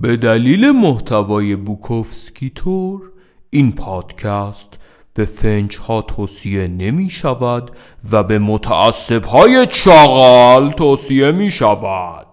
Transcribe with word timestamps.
به 0.00 0.16
دلیل 0.16 0.70
محتوای 0.70 1.56
بوکوفسکی 1.56 2.52
تور 2.54 3.02
این 3.50 3.72
پادکست 3.72 4.78
به 5.14 5.24
فنج 5.24 5.76
ها 5.76 6.02
توصیه 6.02 6.68
نمی 6.68 7.10
شود 7.10 7.70
و 8.10 8.24
به 8.24 8.38
متعصب 8.38 9.24
های 9.24 9.66
چاقال 9.66 10.70
توصیه 10.70 11.32
می 11.32 11.50
شود 11.50 12.26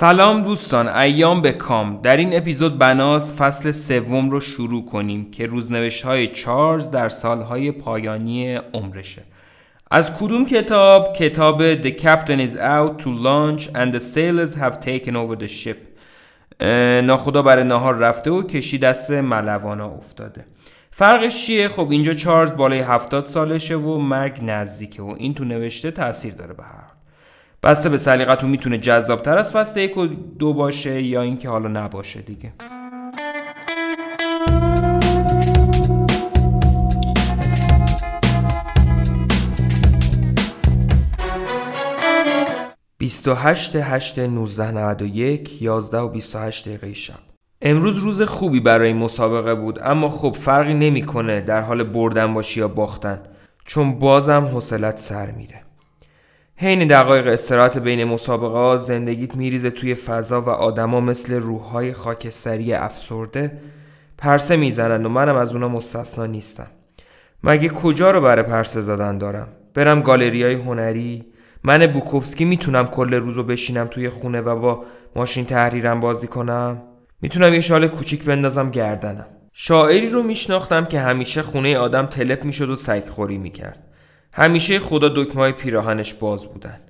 سلام 0.00 0.42
دوستان 0.42 0.88
ایام 0.88 1.42
به 1.42 1.52
کام. 1.52 2.00
در 2.02 2.16
این 2.16 2.36
اپیزود 2.36 2.78
بناس 2.78 3.34
فصل 3.34 3.70
سوم 3.70 4.30
رو 4.30 4.40
شروع 4.40 4.84
کنیم 4.86 5.30
که 5.30 5.46
روزنوشت 5.46 6.04
های 6.04 6.26
چارلز 6.26 6.90
در 6.90 7.08
سالهای 7.08 7.72
پایانی 7.72 8.54
عمرشه. 8.54 9.22
از 9.90 10.14
کدوم 10.14 10.46
کتاب؟ 10.46 11.12
کتاب 11.12 11.82
The 11.82 11.90
Captain 11.90 12.40
is 12.48 12.56
out 12.56 12.98
to 13.02 13.10
launch 13.10 13.68
and 13.74 13.92
the 13.94 14.00
sailors 14.00 14.54
have 14.54 14.80
taken 14.80 15.16
over 15.16 15.36
the 15.36 15.48
ship. 15.48 15.76
ناخدا 17.04 17.42
برای 17.42 17.64
نهار 17.64 17.94
رفته 17.94 18.30
و 18.30 18.42
کشی 18.42 18.78
دست 18.78 19.10
ملوانا 19.10 19.88
افتاده. 19.88 20.44
فرقش 20.90 21.46
چیه؟ 21.46 21.68
خب 21.68 21.90
اینجا 21.90 22.12
چارلز 22.12 22.52
بالای 22.52 22.80
هفتاد 22.80 23.24
سالشه 23.24 23.76
و 23.76 23.98
مرگ 23.98 24.38
نزدیکه 24.42 25.02
و 25.02 25.14
این 25.18 25.34
تو 25.34 25.44
نوشته 25.44 25.90
تاثیر 25.90 26.34
داره 26.34 26.54
به 26.54 26.62
هر 26.62 26.99
بسته 27.62 27.88
به 27.88 27.96
سلیقتون 27.96 28.50
می‌تونه 28.50 28.78
جذابتر 28.78 29.38
از 29.38 29.52
فصل 29.52 29.80
یک 29.80 29.96
و 29.96 30.06
دو 30.38 30.54
باشه 30.54 31.02
یا 31.02 31.22
اینکه 31.22 31.48
حالا 31.48 31.68
نباشه 31.68 32.22
دیگه. 32.22 32.52
بیست 42.98 43.28
و 43.28 43.34
هشت 43.34 43.76
هشت 43.76 44.18
نوزده 44.18 44.70
نود 44.70 45.02
و 45.02 45.06
یک 45.06 45.62
یازده 45.62 45.98
و 45.98 46.08
بیست 46.08 46.36
و 46.36 46.38
هشت 46.38 46.68
دقیقه 46.68 46.92
شب. 46.92 47.14
امروز 47.62 47.98
روز 47.98 48.22
خوبی 48.22 48.60
برای 48.60 48.92
مسابقه 48.92 49.54
بود 49.54 49.78
اما 49.82 50.08
خب 50.08 50.36
فرقی 50.40 50.74
نمی‌کنه 50.74 51.40
در 51.40 51.60
حال 51.60 51.82
بردن 51.82 52.34
باشی 52.34 52.60
یا 52.60 52.68
باختن 52.68 53.22
چون 53.64 53.98
بازم 53.98 54.44
حوصلت 54.44 54.98
سر 54.98 55.30
میره. 55.30 55.69
حین 56.62 56.88
دقایق 56.88 57.26
استراحت 57.26 57.78
بین 57.78 58.04
مسابقه 58.04 58.58
ها 58.58 58.76
زندگیت 58.76 59.36
میریزه 59.36 59.70
توی 59.70 59.94
فضا 59.94 60.42
و 60.42 60.48
آدما 60.48 61.00
مثل 61.00 61.34
روحهای 61.34 61.92
خاکستری 61.92 62.74
افسرده 62.74 63.52
پرسه 64.18 64.56
می‌زنن 64.56 65.06
و 65.06 65.08
منم 65.08 65.36
از 65.36 65.54
اونا 65.54 65.68
مستثنا 65.68 66.26
نیستم. 66.26 66.66
مگه 67.44 67.68
کجا 67.68 68.10
رو 68.10 68.20
برای 68.20 68.42
پرسه 68.42 68.80
زدن 68.80 69.18
دارم؟ 69.18 69.48
برم 69.74 70.00
گالری 70.00 70.42
های 70.42 70.54
هنری؟ 70.54 71.24
من 71.64 71.86
بوکوفسکی 71.86 72.44
می‌تونم 72.44 72.86
کل 72.86 73.14
روزو 73.14 73.42
بشینم 73.42 73.86
توی 73.86 74.08
خونه 74.08 74.40
و 74.40 74.56
با 74.56 74.84
ماشین 75.16 75.44
تحریرم 75.44 76.00
بازی 76.00 76.26
کنم؟ 76.26 76.82
می‌تونم 77.22 77.54
یه 77.54 77.60
شال 77.60 77.88
کوچیک 77.88 78.24
بندازم 78.24 78.70
گردنم. 78.70 79.26
شاعری 79.52 80.08
رو 80.08 80.22
میشناختم 80.22 80.84
که 80.84 81.00
همیشه 81.00 81.42
خونه 81.42 81.78
آدم 81.78 82.06
تلپ 82.06 82.44
می‌شد 82.44 82.70
و 82.70 82.76
سگخوری 82.76 83.38
می‌کرد. 83.38 83.89
همیشه 84.32 84.78
خدا 84.78 85.08
دکمه 85.08 85.52
پیراهنش 85.52 86.14
باز 86.14 86.46
بودن. 86.46 86.80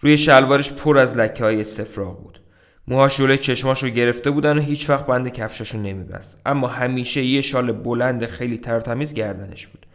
روی 0.00 0.16
شلوارش 0.16 0.72
پر 0.72 0.98
از 0.98 1.16
لکه 1.16 1.44
های 1.44 1.64
بود. 1.94 2.40
موهاش 2.88 3.16
جلوی 3.16 3.38
چشماش 3.38 3.82
رو 3.82 3.88
گرفته 3.88 4.30
بودن 4.30 4.58
و 4.58 4.60
هیچ 4.60 4.90
وقت 4.90 5.06
بند 5.06 5.28
کفشاشو 5.28 5.78
نمیبست. 5.78 6.42
اما 6.46 6.68
همیشه 6.68 7.24
یه 7.24 7.40
شال 7.40 7.72
بلند 7.72 8.26
خیلی 8.26 8.58
ترتمیز 8.58 9.14
گردنش 9.14 9.66
بود. 9.66 9.86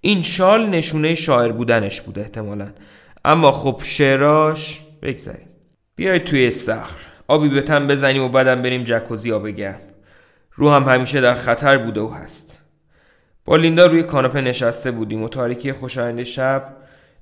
این 0.00 0.22
شال 0.22 0.66
نشونه 0.66 1.14
شاعر 1.14 1.52
بودنش 1.52 2.00
بود 2.00 2.18
احتمالا. 2.18 2.66
اما 3.24 3.52
خب 3.52 3.80
شعراش 3.84 4.80
بگذاریم. 5.02 5.48
بیاید 5.96 6.24
توی 6.24 6.46
استخر 6.46 6.96
آبی 7.28 7.48
به 7.48 7.62
تن 7.62 7.86
بزنیم 7.86 8.22
و 8.22 8.28
بعدم 8.28 8.62
بریم 8.62 8.84
جکوزی 8.84 9.32
آب 9.32 9.48
گرم. 9.48 9.80
رو 10.54 10.70
هم 10.70 10.82
همیشه 10.82 11.20
در 11.20 11.34
خطر 11.34 11.78
بوده 11.78 12.00
و 12.00 12.08
هست. 12.08 12.62
با 13.46 13.56
لیندا 13.56 13.86
روی 13.86 14.02
کاناپه 14.02 14.40
نشسته 14.40 14.90
بودیم 14.90 15.22
و 15.22 15.28
تاریکی 15.28 15.72
خوشایند 15.72 16.22
شب 16.22 16.64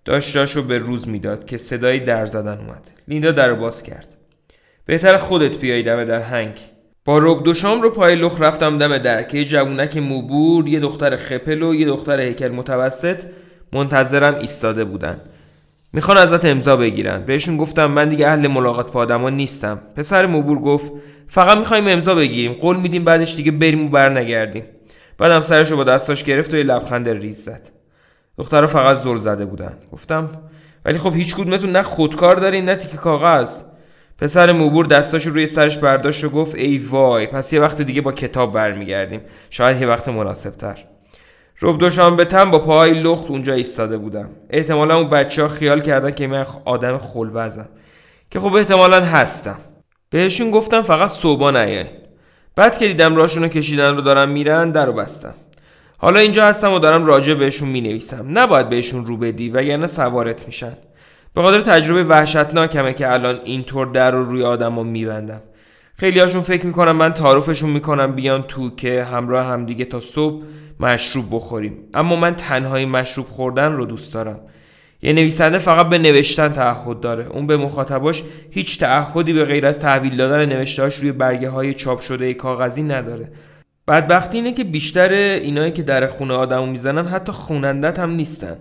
داشت 0.05 0.37
رو 0.37 0.63
به 0.63 0.79
روز 0.79 1.09
می‌داد 1.09 1.47
که 1.47 1.57
صدایی 1.57 2.01
در 2.01 2.27
زدن 2.27 2.59
اومد. 2.59 2.91
لیندا 3.09 3.31
در 3.31 3.55
باز 3.55 3.83
کرد. 3.83 4.15
بهتر 4.87 5.17
خودت 5.17 5.59
بیای 5.59 5.83
دم 5.83 6.05
در 6.05 6.21
هنگ. 6.21 6.55
با 7.05 7.19
رب 7.19 7.43
دوشام 7.43 7.83
رو 7.83 7.91
پای 7.91 8.15
لخ 8.15 8.41
رفتم 8.41 8.79
دم 8.79 8.99
در 8.99 9.23
که 9.23 9.39
یه 9.39 9.45
جوونک 9.45 9.97
موبور 9.97 10.69
یه 10.69 10.81
دختر 10.81 11.17
خپل 11.17 11.63
و 11.63 11.75
یه 11.75 11.87
دختر 11.87 12.21
هیکل 12.21 12.49
متوسط 12.49 13.23
منتظرم 13.73 14.35
ایستاده 14.35 14.85
بودن. 14.85 15.21
می‌خوان 15.93 16.17
ازت 16.17 16.45
امضا 16.45 16.77
بگیرن. 16.77 17.23
بهشون 17.23 17.57
گفتم 17.57 17.87
من 17.87 18.09
دیگه 18.09 18.29
اهل 18.29 18.47
ملاقات 18.47 18.93
با 18.93 19.01
آدما 19.01 19.31
نیستم. 19.31 19.81
پسر 19.97 20.27
موبور 20.27 20.59
گفت 20.59 20.93
فقط 21.29 21.59
می‌خوایم 21.59 21.89
امضا 21.89 22.15
بگیریم. 22.15 22.53
قول 22.53 22.77
میدیم 22.77 23.05
بعدش 23.05 23.37
دیگه 23.37 23.51
بریم 23.51 23.87
و 23.87 23.89
برنگردیم. 23.89 24.65
بعدم 25.19 25.41
سرش 25.41 25.71
رو 25.71 25.77
با 25.77 25.85
دستاش 25.85 26.25
گرفت 26.25 26.55
و 26.55 26.57
یه 26.57 26.63
لبخند 26.63 27.09
ریز 27.09 27.45
زد. 27.45 27.69
دخترها 28.39 28.67
فقط 28.67 28.97
زل 28.97 29.19
زده 29.19 29.45
بودن. 29.45 29.79
گفتم 29.93 30.31
ولی 30.85 30.99
خب 30.99 31.15
هیچ 31.15 31.35
کدومتون 31.35 31.73
نه 31.73 31.83
خودکار 31.83 32.37
دارین 32.37 32.65
نه 32.65 32.77
تیک 32.77 32.95
کاغذ. 32.95 33.63
پسر 34.19 34.53
موبور 34.53 34.87
دستاش 34.87 35.27
روی 35.27 35.47
سرش 35.47 35.79
برداشت 35.79 36.25
و 36.25 36.29
گفت 36.29 36.55
ای 36.55 36.79
وای 36.79 37.27
پس 37.27 37.53
یه 37.53 37.61
وقت 37.61 37.83
دیگه 37.83 38.01
با 38.01 38.13
کتاب 38.13 38.53
برمیگردیم. 38.53 39.21
شاید 39.51 39.81
یه 39.81 39.87
وقت 39.87 40.09
مناسب 40.09 40.51
تر 40.51 40.85
رب 41.63 41.79
دوشنبه 41.79 42.25
تن 42.25 42.51
با 42.51 42.59
پاهای 42.59 43.03
لخت 43.03 43.31
اونجا 43.31 43.53
ایستاده 43.53 43.97
بودم. 43.97 44.31
احتمالا 44.51 44.99
اون 44.99 45.09
بچه 45.09 45.43
ها 45.43 45.49
خیال 45.49 45.81
کردن 45.81 46.11
که 46.11 46.27
من 46.27 46.47
آدم 46.65 46.99
خلوزم. 46.99 47.69
که 48.31 48.41
خب 48.41 48.55
احتمالا 48.55 49.05
هستم. 49.05 49.59
بهشون 50.11 50.51
گفتم 50.51 50.83
فقط 50.83 51.11
صبح 51.11 51.51
نیاین 51.51 51.87
بعد 52.57 52.79
که 52.79 52.89
دیدم 52.89 53.17
راشونو 53.17 53.49
کشیدن 53.49 53.95
رو 53.95 54.01
دارم 54.01 54.29
میرن 54.29 54.71
در 54.71 54.87
رو 54.87 54.93
بستم 54.93 55.35
حالا 55.99 56.21
اینجا 56.21 56.47
هستم 56.47 56.73
و 56.73 56.79
دارم 56.79 57.07
راجع 57.07 57.35
بهشون 57.35 57.69
می 57.69 57.81
نویسم 57.81 58.39
نباید 58.39 58.69
بهشون 58.69 59.07
رو 59.07 59.17
بدی 59.17 59.51
و 59.51 59.63
یعنی 59.63 59.87
سوارت 59.87 60.47
میشن. 60.47 60.73
به 61.35 61.43
خاطر 61.43 61.61
تجربه 61.61 62.05
وحشتناکمه 62.05 62.95
که 62.95 63.13
الان 63.13 63.41
اینطور 63.45 63.87
در 63.87 64.11
رو 64.11 64.25
روی 64.25 64.43
آدم 64.43 64.77
رو 64.77 64.85
میبندم. 64.85 65.43
خیلی 65.97 66.21
هاشون 66.21 66.41
فکر 66.41 66.67
می‌کنم 66.67 66.97
من 66.97 67.13
تعارفشون 67.13 67.71
می‌کنم 67.71 68.13
بیان 68.13 68.43
تو 68.43 68.71
که 68.77 69.05
همراه 69.05 69.47
هم 69.47 69.67
دیگه 69.67 69.85
تا 69.85 70.01
صبح 70.01 70.43
مشروب 70.81 71.25
بخوریم. 71.31 71.79
اما 71.95 72.17
من 72.17 72.35
تنهایی 72.35 72.87
مشروب 72.87 73.27
خوردن 73.27 73.73
رو 73.73 73.87
دوست 73.87 74.15
دارم. 74.15 74.41
یه 75.05 75.13
نویسنده 75.13 75.59
فقط 75.59 75.89
به 75.89 75.99
نوشتن 75.99 76.49
تعهد 76.49 77.01
داره. 77.01 77.27
اون 77.31 77.47
به 77.47 77.57
مخاطباش 77.57 78.23
هیچ 78.51 78.79
تعهدی 78.79 79.33
به 79.33 79.45
غیر 79.45 79.67
از 79.67 79.81
تحویل 79.81 80.17
دادن 80.17 80.47
نوشتهاش 80.47 80.95
روی 80.95 81.13
برگه 81.13 81.49
های 81.49 81.75
چاپ 81.75 82.01
شده 82.01 82.35
کاغذی 82.35 82.83
نداره. 82.83 83.29
بدبختی 83.89 84.39
اینه 84.39 84.53
که 84.53 84.65
بیشتر 84.65 85.13
اینایی 85.13 85.73
که 85.73 85.83
در 85.83 86.07
خونه 86.07 86.35
آدمو 86.35 86.67
می‌زنن 86.67 87.07
حتی 87.07 87.33
خونندت 87.33 87.99
هم 87.99 88.11
نیستن. 88.11 88.57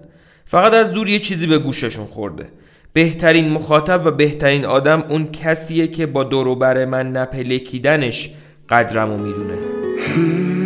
فقط 0.46 0.74
از 0.74 0.92
دور 0.92 1.10
یه 1.10 1.20
چیزی 1.20 1.48
به 1.48 1.60
گوششون 1.60 2.06
خورده. 2.06 2.46
بهترین 2.94 3.50
مخاطب 3.50 4.06
و 4.06 4.12
بهترین 4.12 4.66
آدم 4.66 5.04
اون 5.10 5.28
کسیه 5.32 5.88
که 5.88 6.06
با 6.06 6.24
دوروبر 6.24 6.86
من 6.86 7.12
نپلکیدنش 7.12 8.30
قدرمو 8.70 9.18
می‌دونه. 9.18 10.63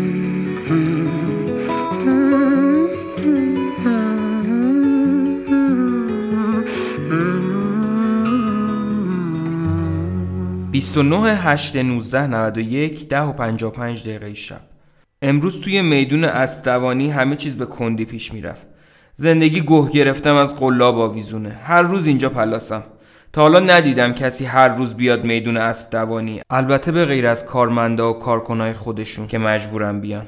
29 10.77 11.35
8 11.35 11.75
19 11.75 12.27
91 12.27 13.07
10 13.07 13.21
و 13.21 13.33
55 13.33 14.01
دقیقه 14.01 14.33
شب. 14.33 14.61
امروز 15.21 15.61
توی 15.61 15.81
میدون 15.81 16.23
اسب 16.23 16.63
دوانی 16.63 17.09
همه 17.09 17.35
چیز 17.35 17.55
به 17.55 17.65
کندی 17.65 18.05
پیش 18.05 18.33
می‌رفت. 18.33 18.67
زندگی 19.15 19.61
گوه 19.61 19.91
گرفتم 19.91 20.35
از 20.35 20.55
قلاب 20.55 20.99
آویزونه. 20.99 21.59
هر 21.63 21.81
روز 21.81 22.07
اینجا 22.07 22.29
پلاسم. 22.29 22.83
تا 23.33 23.41
حالا 23.41 23.59
ندیدم 23.59 24.13
کسی 24.13 24.45
هر 24.45 24.67
روز 24.67 24.95
بیاد 24.95 25.25
میدون 25.25 25.57
اسب 25.57 25.89
دوانی. 25.89 26.39
البته 26.49 26.91
به 26.91 27.05
غیر 27.05 27.27
از 27.27 27.45
کارمندا 27.45 28.13
و 28.13 28.19
کارکنای 28.19 28.73
خودشون 28.73 29.27
که 29.27 29.37
مجبورم 29.37 30.01
بیان. 30.01 30.25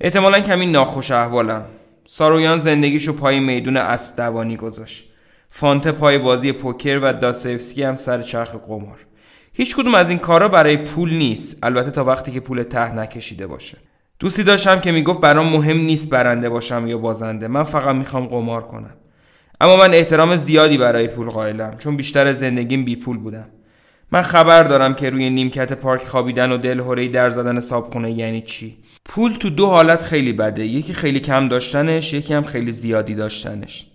احتمالا 0.00 0.40
کمی 0.40 0.66
ناخوش 0.66 1.10
احوالم. 1.10 1.64
سارویان 2.04 2.58
زندگیشو 2.58 3.12
پای 3.12 3.40
میدون 3.40 3.76
اسب 3.76 4.16
دوانی 4.16 4.56
گذاشت. 4.56 5.04
فانت 5.48 5.88
پای 5.88 6.18
بازی 6.18 6.52
پوکر 6.52 6.98
و 7.02 7.12
داستایفسکی 7.12 7.82
هم 7.82 7.96
سر 7.96 8.22
چرخ 8.22 8.56
قمار. 8.68 9.09
هیچ 9.52 9.76
کدوم 9.76 9.94
از 9.94 10.10
این 10.10 10.18
کارا 10.18 10.48
برای 10.48 10.76
پول 10.76 11.14
نیست. 11.14 11.58
البته 11.62 11.90
تا 11.90 12.04
وقتی 12.04 12.32
که 12.32 12.40
پول 12.40 12.62
ته 12.62 12.94
نکشیده 12.94 13.46
باشه. 13.46 13.78
دوستی 14.18 14.42
داشتم 14.42 14.80
که 14.80 14.92
می‌گفت 14.92 15.20
برام 15.20 15.52
مهم 15.52 15.76
نیست 15.76 16.08
برنده 16.10 16.48
باشم 16.48 16.86
یا 16.86 16.98
بازنده. 16.98 17.48
من 17.48 17.64
فقط 17.64 17.94
می‌خوام 17.94 18.26
قمار 18.26 18.62
کنم. 18.62 18.94
اما 19.60 19.76
من 19.76 19.94
احترام 19.94 20.36
زیادی 20.36 20.78
برای 20.78 21.08
پول 21.08 21.30
قائلم 21.30 21.76
چون 21.78 21.96
بیشتر 21.96 22.32
زندگیم 22.32 22.84
بی 22.84 22.96
پول 22.96 23.18
بودم. 23.18 23.46
من 24.12 24.22
خبر 24.22 24.62
دارم 24.62 24.94
که 24.94 25.10
روی 25.10 25.30
نیمکت 25.30 25.72
پارک 25.72 26.02
خوابیدن 26.02 26.52
و 26.52 26.56
دلهورهی 26.56 27.08
در 27.08 27.30
زدن 27.30 27.60
صابخونه 27.60 28.10
یعنی 28.10 28.42
چی؟ 28.42 28.78
پول 29.04 29.32
تو 29.32 29.50
دو 29.50 29.66
حالت 29.66 30.02
خیلی 30.02 30.32
بده. 30.32 30.66
یکی 30.66 30.94
خیلی 30.94 31.20
کم 31.20 31.48
داشتنش 31.48 32.12
یکی 32.12 32.34
هم 32.34 32.42
خیلی 32.42 32.72
زیادی 32.72 33.14
داشتنش. 33.14 33.86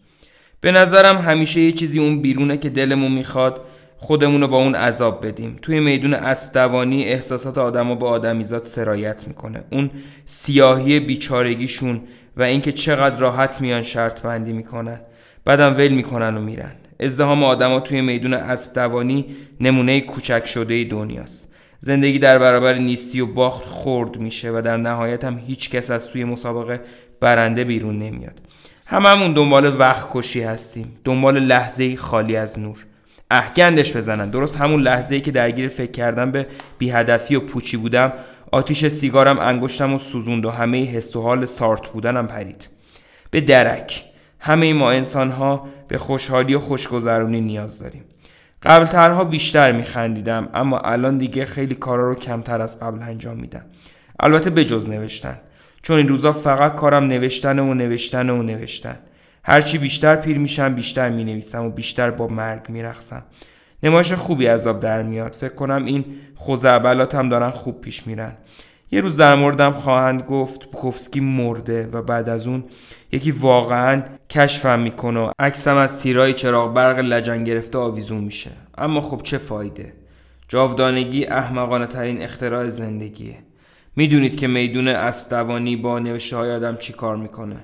به 0.61 0.71
نظرم 0.71 1.17
همیشه 1.17 1.61
یه 1.61 1.71
چیزی 1.71 1.99
اون 1.99 2.21
بیرونه 2.21 2.57
که 2.57 2.69
دلمون 2.69 3.11
می‌خواد 3.11 3.61
خودمون 4.05 4.41
رو 4.41 4.47
با 4.47 4.57
اون 4.57 4.75
عذاب 4.75 5.25
بدیم. 5.27 5.59
توی 5.61 5.79
میدون 5.79 6.13
اسب 6.13 6.53
دوانی 6.53 7.03
احساسات 7.03 7.57
آدما 7.57 7.95
با 7.95 8.09
آدمیزاد 8.09 8.63
سرایت 8.63 9.27
می‌کنه. 9.27 9.63
اون 9.71 9.91
سیاهی 10.25 10.99
بیچارگیشون 10.99 12.01
و 12.37 12.43
اینکه 12.43 12.71
چقدر 12.71 13.17
راحت 13.17 13.61
میان 13.61 13.81
شرط 13.81 14.21
بندی 14.21 14.53
می‌کنن. 14.53 14.99
بعدم 15.45 15.77
ول 15.77 15.87
می‌کنن 15.87 16.37
و 16.37 16.41
میرن. 16.41 16.71
ازدهام 16.99 17.43
آدما 17.43 17.79
توی 17.79 18.01
میدون 18.01 18.33
اسب 18.33 18.73
دوانی 18.73 19.25
نمونه 19.61 20.01
کوچک 20.01 20.45
شده 20.45 20.83
دنیاست. 20.83 21.47
زندگی 21.79 22.19
در 22.19 22.39
برابر 22.39 22.73
نیستی 22.73 23.21
و 23.21 23.25
باخت 23.25 23.65
خورد 23.65 24.17
میشه 24.17 24.51
و 24.51 24.61
در 24.65 24.77
نهایت 24.77 25.23
هم 25.23 25.37
هیچ 25.47 25.69
کس 25.69 25.91
از 25.91 26.09
توی 26.09 26.23
مسابقه 26.23 26.81
برنده 27.19 27.63
بیرون 27.63 27.99
نمیاد. 27.99 28.41
هممون 28.85 29.33
دنبال 29.33 29.79
وقت 29.79 30.07
کشی 30.11 30.41
هستیم. 30.41 30.93
دنبال 31.03 31.39
لحظه 31.39 31.95
خالی 31.95 32.35
از 32.35 32.59
نور. 32.59 32.85
احگندش 33.31 33.97
بزنن. 33.97 34.29
درست 34.29 34.57
همون 34.57 34.81
لحظه 34.81 35.15
ای 35.15 35.21
که 35.21 35.31
درگیر 35.31 35.67
فکر 35.67 35.91
کردن 35.91 36.31
به 36.31 36.47
بیهدفی 36.77 37.35
و 37.35 37.39
پوچی 37.39 37.77
بودم 37.77 38.13
آتیش 38.51 38.87
سیگارم 38.87 39.39
انگشتم 39.39 39.93
و 39.93 39.97
سوزوند 39.97 40.45
و 40.45 40.49
همه 40.49 40.83
حس 40.83 41.15
و 41.15 41.21
حال 41.21 41.45
سارت 41.45 41.87
بودنم 41.87 42.27
پرید. 42.27 42.67
به 43.31 43.41
درک. 43.41 44.05
همه 44.39 44.73
ما 44.73 44.91
انسان 44.91 45.31
ها 45.31 45.67
به 45.87 45.97
خوشحالی 45.97 46.55
و 46.55 46.59
خوشگذرونی 46.59 47.41
نیاز 47.41 47.79
داریم. 47.79 48.03
قبل 48.63 48.85
ترها 48.85 49.23
بیشتر 49.23 49.71
میخندیدم 49.71 50.49
اما 50.53 50.79
الان 50.79 51.17
دیگه 51.17 51.45
خیلی 51.45 51.75
کارا 51.75 52.09
رو 52.09 52.15
کمتر 52.15 52.61
از 52.61 52.79
قبل 52.79 53.01
انجام 53.01 53.37
میدم. 53.37 53.65
البته 54.19 54.49
به 54.49 54.65
جز 54.65 54.89
نوشتن. 54.89 55.37
چون 55.81 55.97
این 55.97 56.07
روزا 56.07 56.33
فقط 56.33 56.75
کارم 56.75 57.03
نوشتن 57.03 57.59
و 57.59 57.73
نوشتن 57.73 58.29
و 58.29 58.43
نوشتن. 58.43 58.97
هرچی 59.47 59.77
بیشتر 59.77 60.15
پیر 60.15 60.37
میشم 60.37 60.75
بیشتر 60.75 61.09
می‌نویسم 61.09 61.65
و 61.65 61.69
بیشتر 61.69 62.11
با 62.11 62.27
مرگ 62.27 62.69
میرخسم 62.69 63.23
نمایش 63.83 64.13
خوبی 64.13 64.45
عذاب 64.45 64.79
در 64.79 65.03
میاد. 65.03 65.33
فکر 65.33 65.53
کنم 65.53 65.85
این 65.85 66.05
خوزعبلات 66.35 67.15
هم 67.15 67.29
دارن 67.29 67.49
خوب 67.49 67.81
پیش 67.81 68.07
میرن. 68.07 68.33
یه 68.91 69.01
روز 69.01 69.17
در 69.17 69.35
موردم 69.35 69.71
خواهند 69.71 70.23
گفت 70.23 70.65
بوکوفسکی 70.65 71.19
مرده 71.19 71.87
و 71.87 72.01
بعد 72.01 72.29
از 72.29 72.47
اون 72.47 72.63
یکی 73.11 73.31
واقعا 73.31 74.03
کشفم 74.29 74.79
می‌کنه 74.79 75.19
و 75.19 75.31
عکسم 75.39 75.75
از 75.75 76.01
تیرای 76.01 76.33
چراغ 76.33 76.73
برق 76.73 76.99
لجن 76.99 77.43
گرفته 77.43 77.77
آویزون 77.77 78.23
میشه. 78.23 78.51
اما 78.77 79.01
خب 79.01 79.21
چه 79.23 79.37
فایده؟ 79.37 79.93
جاودانگی 80.47 81.25
احمقانه 81.25 81.87
ترین 81.87 82.21
اختراع 82.21 82.69
زندگیه. 82.69 83.37
می‌دونید 83.95 84.37
که 84.37 84.47
میدون 84.47 84.87
اسب 84.87 85.29
دوانی 85.29 85.75
با 85.75 85.99
نوشته 85.99 86.37
های 86.37 86.51
آدم 86.51 86.75
چی 86.75 86.93
کار 86.93 87.17
می‌کنه. 87.17 87.55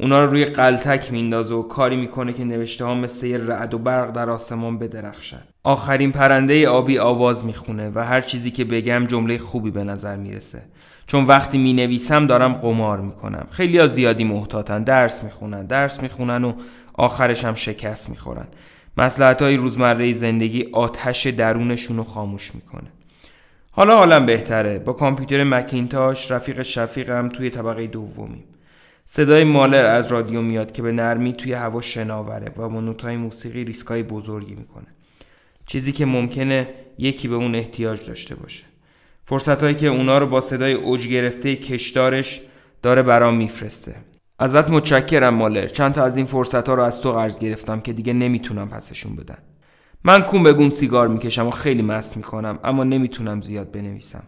اونا 0.00 0.24
رو 0.24 0.30
روی 0.30 0.44
قلتک 0.44 1.12
میندازه 1.12 1.54
و 1.54 1.62
کاری 1.62 1.96
می‌کنه 1.96 2.32
که 2.32 2.44
نوشته 2.44 2.84
ها 2.84 2.94
مثل 2.94 3.26
یه 3.26 3.38
رعد 3.38 3.74
و 3.74 3.78
برق 3.78 4.12
در 4.12 4.30
آسمان 4.30 4.78
بدرخشن. 4.78 5.42
آخرین 5.64 6.12
پرنده 6.12 6.68
آبی 6.68 6.98
آواز 6.98 7.44
می‌خونه 7.44 7.90
و 7.94 8.04
هر 8.04 8.20
چیزی 8.20 8.50
که 8.50 8.64
بگم 8.64 9.06
جمله 9.06 9.38
خوبی 9.38 9.70
به 9.70 9.84
نظر 9.84 10.16
می‌رسه. 10.16 10.62
چون 11.06 11.24
وقتی 11.24 11.58
می‌نویسم 11.58 12.26
دارم 12.26 12.52
قمار 12.52 13.00
می‌کنم. 13.00 13.46
خیلی 13.50 13.78
ها 13.78 13.86
زیادی 13.86 14.24
محتاطن 14.24 14.82
درس 14.82 15.24
می‌خونن 15.24 15.66
درس 15.66 16.02
می‌خونن 16.02 16.44
و 16.44 16.52
آخرش 16.94 17.44
هم 17.44 17.54
شکست 17.54 18.10
می‌خورن. 18.10 18.46
مسلحت 18.96 19.42
های 19.42 19.56
روزمره 19.56 20.12
زندگی 20.12 20.68
آتش 20.72 21.26
درونشون 21.26 21.96
رو 21.96 22.04
خاموش 22.04 22.54
می‌کنه. 22.54 22.88
حالا 23.70 23.96
حالم 23.96 24.26
بهتره. 24.26 24.78
با 24.78 24.92
کامپیوتر 24.92 25.44
مکینتاش 25.44 26.30
رفیق 26.30 26.62
شفیقم 26.62 27.28
توی 27.28 27.50
طبقه 27.50 27.86
دومیم 27.86 28.44
صدای 29.12 29.44
مالر 29.44 29.86
از 29.86 30.12
رادیو 30.12 30.42
میاد 30.42 30.72
که 30.72 30.82
به 30.82 30.92
نرمی 30.92 31.32
توی 31.32 31.52
هوا 31.52 31.80
شناوره 31.80 32.52
و 32.56 32.68
با 32.68 32.80
نوتای 32.80 33.16
موسیقی 33.16 33.64
ریسکای 33.64 34.02
بزرگی 34.02 34.54
می‌کنه. 34.54 34.86
چیزی 35.66 35.92
که 35.92 36.06
ممکنه 36.06 36.68
یکی 36.98 37.28
به 37.28 37.34
اون 37.34 37.54
احتیاج 37.54 38.06
داشته 38.06 38.34
باشه. 38.34 38.64
فرصت 39.24 39.78
که 39.78 39.86
اونا 39.86 40.18
رو 40.18 40.26
با 40.26 40.40
صدای 40.40 40.72
اوج 40.72 41.08
گرفته 41.08 41.56
کشدارش 41.56 42.40
داره 42.82 43.02
برام 43.02 43.34
میفرسته. 43.34 43.96
ازت 44.38 44.70
متشکرم 44.70 45.34
مالر. 45.34 45.66
چند 45.66 45.92
تا 45.92 46.04
از 46.04 46.16
این 46.16 46.26
فرصت 46.26 46.68
ها 46.68 46.74
رو 46.74 46.82
از 46.82 47.00
تو 47.00 47.12
قرض 47.12 47.38
گرفتم 47.38 47.80
که 47.80 47.92
دیگه 47.92 48.12
نمی‌تونم 48.12 48.68
پسشون 48.68 49.16
بدن 49.16 49.38
من 50.04 50.22
کون 50.22 50.42
بگون 50.42 50.70
سیگار 50.70 51.08
می‌کشم 51.08 51.46
و 51.46 51.50
خیلی 51.50 51.82
مست 51.82 52.16
می‌کنم 52.16 52.58
اما 52.64 52.84
نمی‌تونم 52.84 53.40
زیاد 53.40 53.72
بنویسم. 53.72 54.22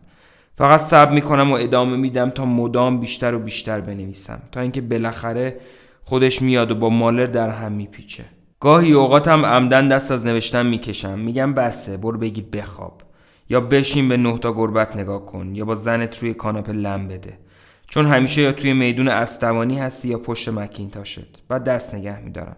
فقط 0.59 0.81
صبر 0.81 1.13
می‌کنم 1.13 1.53
و 1.53 1.55
ادامه 1.55 1.97
میدم 1.97 2.31
تا 2.31 2.45
مدام 2.45 3.01
بیشتر 3.01 3.35
و 3.35 3.39
بیشتر 3.39 3.81
بنویسم. 3.81 4.43
تا 4.53 4.61
اینکه 4.61 4.81
بالاخره 4.81 5.61
خودش 6.03 6.43
میاد 6.43 6.71
و 6.71 6.75
با 6.75 6.89
مالر 6.89 7.27
در 7.27 7.51
هم 7.51 7.73
میپیچه. 7.73 8.25
گاهی 8.61 8.93
اوقاتم 8.93 9.47
عمدن 9.47 9.89
دست 9.89 10.11
از 10.11 10.27
نوشتن 10.27 10.67
می‌کشم. 10.67 11.19
میگم 11.19 11.55
بسه 11.55 11.97
برو 11.97 12.19
بگی 12.19 12.43
بخواب. 12.43 13.03
یا 13.49 13.61
بشین 13.61 14.09
به 14.09 14.17
نه 14.17 14.39
تا 14.39 14.53
گربت 14.53 14.97
نگاه 14.97 15.27
کن 15.27 15.55
یا 15.55 15.65
با 15.65 15.75
زنت 15.75 16.19
روی 16.19 16.35
کاناپه 16.35 16.73
لم 16.73 17.09
بده. 17.09 17.39
چون 17.87 18.07
همیشه 18.07 18.43
یا 18.43 18.53
توی 18.53 18.73
میدون 18.73 19.09
اسب 19.09 19.41
دوانی 19.41 19.79
هستی 19.79 20.09
یا 20.09 20.19
پشت 20.19 20.49
مکینتاشت. 20.49 21.43
بعد 21.49 21.65
دست 21.65 21.95
نگه 21.95 22.21
میدارم. 22.21 22.57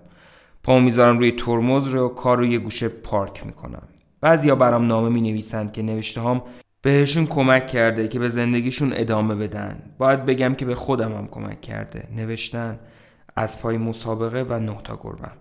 پا 0.63 0.79
می‌ذارم 0.79 1.19
روی 1.19 1.33
ترمز 1.33 1.89
رو 1.89 2.09
کار 2.09 2.39
رو 2.39 2.45
یه 2.45 2.59
گوشه 2.59 2.89
پارک 2.89 3.47
می‌کنم. 3.47 3.83
بعضیا 4.21 4.55
برام 4.55 4.87
نامه 4.87 5.09
می 5.09 5.21
نویسند 5.21 5.73
که 5.73 5.83
نوشته 5.83 6.21
هم 6.21 6.43
بهشون 6.85 7.27
کمک 7.27 7.67
کرده 7.67 8.09
که 8.09 8.19
به 8.19 8.29
زندگیشون 8.29 8.93
ادامه 8.97 9.35
بدن. 9.35 9.83
باید 9.99 10.25
بگم 10.25 10.55
که 10.55 10.65
به 10.65 10.75
خودم 10.75 11.13
هم 11.13 11.29
کمک 11.31 11.61
کرده. 11.61 12.09
نوشتن 12.17 12.79
از 13.37 13.63
پای 13.63 13.79
مسابقه 13.79 14.43
و 14.49 14.59
نه 14.59 14.79
تا 14.85 15.01
گربم 15.03 15.33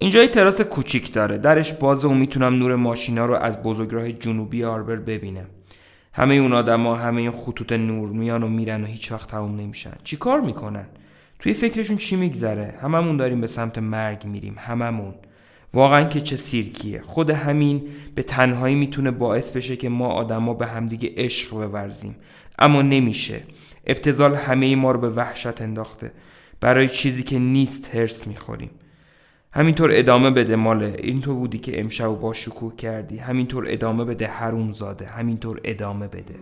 اینجا 0.00 0.22
یه 0.22 0.28
تراس 0.28 0.60
کوچیک 0.60 1.12
داره. 1.12 1.38
درش 1.38 1.72
بازه 1.72 2.08
و 2.08 2.14
می‌تونم 2.14 2.54
نور 2.54 2.76
ماشینا 2.76 3.26
رو 3.26 3.34
از 3.34 3.62
بزرگراه 3.62 4.12
جنوبی 4.12 4.64
آربر 4.64 4.96
ببینم. 4.96 5.46
همه 6.12 6.34
اون 6.34 6.52
آدما 6.52 6.94
همه 6.94 7.20
این 7.20 7.30
خطوط 7.30 7.72
نور 7.72 8.08
میان 8.08 8.42
و 8.42 8.48
میرن 8.48 8.82
و 8.82 8.86
هیچ 8.86 9.12
وقت 9.12 9.30
تموم 9.30 9.56
نمیشن. 9.56 9.94
چیکار 10.04 10.40
می‌کنن؟ 10.40 10.86
توی 11.38 11.54
فکرشون 11.54 11.96
چی 11.96 12.16
میگذره؟ 12.16 12.74
هممون 12.82 13.16
داریم 13.16 13.40
به 13.40 13.46
سمت 13.46 13.78
مرگ 13.78 14.24
میریم. 14.24 14.54
هممون. 14.58 15.14
واقعا 15.74 16.04
که 16.04 16.20
چه 16.20 16.36
سیرکیه. 16.36 17.02
خود 17.02 17.30
همین 17.30 17.82
به 18.14 18.22
تنهایی 18.22 18.74
می‌تونه 18.74 19.10
باعث 19.10 19.50
بشه 19.50 19.76
که 19.76 19.88
ما 19.88 20.06
آدما 20.06 20.54
به 20.54 20.66
همدیگه 20.66 21.12
عشق 21.16 21.66
بورزیم. 21.66 22.16
اما 22.58 22.82
نمیشه. 22.82 23.40
ابتزال 23.86 24.34
همه 24.34 24.76
ما 24.76 24.90
رو 24.90 25.00
به 25.00 25.10
وحشت 25.10 25.62
انداخته. 25.62 26.12
برای 26.60 26.88
چیزی 26.88 27.22
که 27.22 27.38
نیست 27.38 27.94
هرس 27.94 28.26
می‌خوریم. 28.26 28.70
همینطور 29.52 29.90
ادامه 29.92 30.30
بده 30.30 30.56
ماله 30.56 30.96
این 30.98 31.20
تو 31.20 31.34
بودی 31.34 31.58
که 31.58 31.80
امشب 31.80 32.06
با 32.06 32.32
شکوه 32.32 32.76
کردی. 32.76 33.18
همینطور 33.18 33.64
ادامه 33.68 34.04
بده 34.04 34.26
حروم 34.26 34.72
زاده 34.72 35.06
همینطور 35.06 35.60
ادامه 35.64 36.08
بده. 36.08 36.34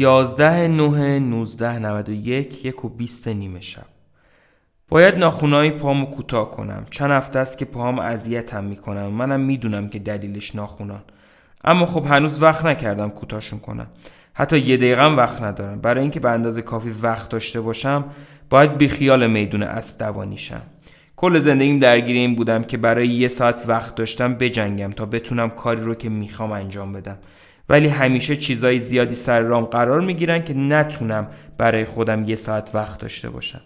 یازده 0.00 0.68
نه 0.68 1.18
نوزده 1.18 1.78
نود 1.78 2.08
و 2.08 2.12
یک 2.12 2.64
یک 2.64 2.84
و 2.84 2.88
بیست 2.88 3.28
نیمه 3.28 3.60
شب. 3.60 3.86
باید 4.88 5.14
ناخونای 5.14 5.70
پامو 5.70 6.06
کوتاه 6.06 6.50
کنم. 6.50 6.86
چند 6.90 7.10
هفته 7.10 7.38
است 7.38 7.58
که 7.58 7.64
پاهام 7.64 7.98
اذیتم 7.98 8.64
می‌کنم 8.64 9.06
منم 9.06 9.40
می‌دونم 9.40 9.88
که 9.88 9.98
دلیلش 9.98 10.54
ناخونان. 10.54 11.02
اما 11.64 11.86
خب 11.86 12.06
هنوز 12.06 12.42
وقت 12.42 12.64
نکردم 12.64 13.08
کوتاهشون 13.08 13.58
کنم. 13.58 13.86
حتی 14.34 14.58
یه 14.58 14.76
دقیقه 14.76 15.06
وقت 15.06 15.42
ندارم. 15.42 15.80
برای 15.80 16.02
اینکه 16.02 16.20
به 16.20 16.30
اندازه 16.30 16.62
کافی 16.62 16.90
وقت 17.02 17.28
داشته 17.28 17.60
باشم 17.60 18.04
باید 18.50 18.78
بیخیال 18.78 19.26
میدون 19.26 19.62
اسب 19.62 19.98
دوانیشم 19.98 20.62
کل 21.16 21.38
زندگیم 21.38 21.78
درگیر 21.78 22.16
این 22.16 22.34
بودم 22.34 22.62
که 22.62 22.76
برای 22.76 23.08
یه 23.08 23.28
ساعت 23.28 23.62
وقت 23.66 23.94
داشتم 23.94 24.34
بجنگم 24.34 24.90
تا 24.90 25.06
بتونم 25.06 25.50
کاری 25.50 25.80
رو 25.80 25.94
که 25.94 26.08
می‌خوام 26.08 26.52
انجام 26.52 26.92
بدم. 26.92 27.18
ولی 27.70 27.88
همیشه 27.88 28.36
چیزای 28.36 28.78
زیادی 28.78 29.14
سر 29.14 29.40
رام 29.40 29.64
قرار 29.64 30.00
می‌گیرن 30.00 30.44
که 30.44 30.54
نتونم 30.54 31.26
برای 31.58 31.84
خودم 31.84 32.24
یه 32.28 32.34
ساعت 32.34 32.70
وقت 32.74 33.00
داشته 33.00 33.30
باشم. 33.30 33.60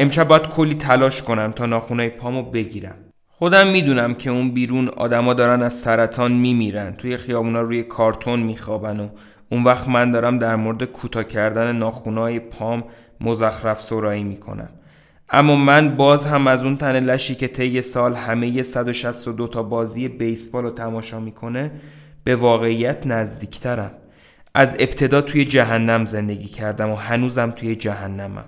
امشب 0.00 0.28
باید 0.28 0.48
کلی 0.48 0.74
تلاش 0.74 1.22
کنم 1.22 1.52
تا 1.52 1.66
ناخونای 1.66 2.08
پامو 2.08 2.42
بگیرم. 2.42 2.94
خودم 3.28 3.66
می‌دونم 3.68 4.14
که 4.14 4.30
اون 4.30 4.50
بیرون 4.50 4.88
آدما 4.88 5.34
دارن 5.34 5.62
از 5.62 5.72
سرطان 5.72 6.32
میمیرن 6.32 6.94
توی 6.96 7.16
خیابونا 7.16 7.60
روی 7.60 7.82
کارتون 7.82 8.40
میخوابن 8.40 9.00
و 9.00 9.08
اون 9.50 9.64
وقت 9.64 9.88
من 9.88 10.10
دارم 10.10 10.38
در 10.38 10.56
مورد 10.56 10.84
کوتاه 10.84 11.24
کردن 11.24 11.76
ناخونای 11.76 12.38
پام 12.38 12.84
مزخرف 13.20 13.82
سرایی 13.82 14.24
می‌کنم. 14.24 14.68
اما 15.30 15.56
من 15.56 15.96
باز 15.96 16.26
هم 16.26 16.46
از 16.46 16.64
اون 16.64 16.76
تن 16.76 17.00
لشی 17.00 17.34
که 17.34 17.48
طی 17.48 17.80
سال 17.80 18.14
همه 18.14 18.62
162 18.62 19.46
تا 19.46 19.62
بازی 19.62 20.08
بیسبال 20.08 20.62
رو 20.62 20.70
تماشا 20.70 21.20
می‌کنه 21.20 21.70
به 22.26 22.36
واقعیت 22.36 23.06
نزدیکترم. 23.06 23.90
از 24.54 24.76
ابتدا 24.78 25.20
توی 25.20 25.44
جهنم 25.44 26.04
زندگی 26.04 26.48
کردم 26.48 26.90
و 26.90 26.94
هنوزم 26.94 27.50
توی 27.50 27.76
جهنمم. 27.76 28.44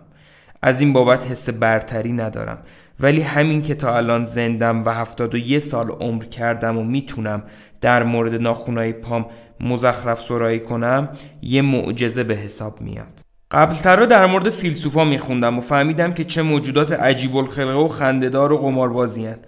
از 0.62 0.80
این 0.80 0.92
بابت 0.92 1.30
حس 1.30 1.50
برتری 1.50 2.12
ندارم. 2.12 2.58
ولی 3.00 3.20
همین 3.20 3.62
که 3.62 3.74
تا 3.74 3.96
الان 3.96 4.24
زندم 4.24 4.84
و 4.84 4.88
هفتاد 4.90 5.34
و 5.34 5.38
یه 5.38 5.58
سال 5.58 5.90
عمر 5.90 6.24
کردم 6.24 6.78
و 6.78 6.84
می‌تونم 6.84 7.42
در 7.80 8.02
مورد 8.02 8.34
ناخونای 8.34 8.92
پام 8.92 9.26
مزخرف 9.60 10.20
سرایی 10.20 10.60
کنم 10.60 11.08
یه 11.42 11.62
معجزه 11.62 12.24
به 12.24 12.34
حساب 12.34 12.80
میاد. 12.80 13.20
قبلترا 13.50 14.06
در 14.06 14.26
مورد 14.26 14.50
فیلسوفا 14.50 15.04
میخوندم 15.04 15.58
و 15.58 15.60
فهمیدم 15.60 16.12
که 16.12 16.24
چه 16.24 16.42
موجودات 16.42 16.92
عجیب 16.92 17.36
الخلقه 17.36 17.72
و 17.72 17.88
خندهدار 17.88 18.52
و 18.52 18.58
قماربازی 18.58 19.26
هن. 19.26 19.38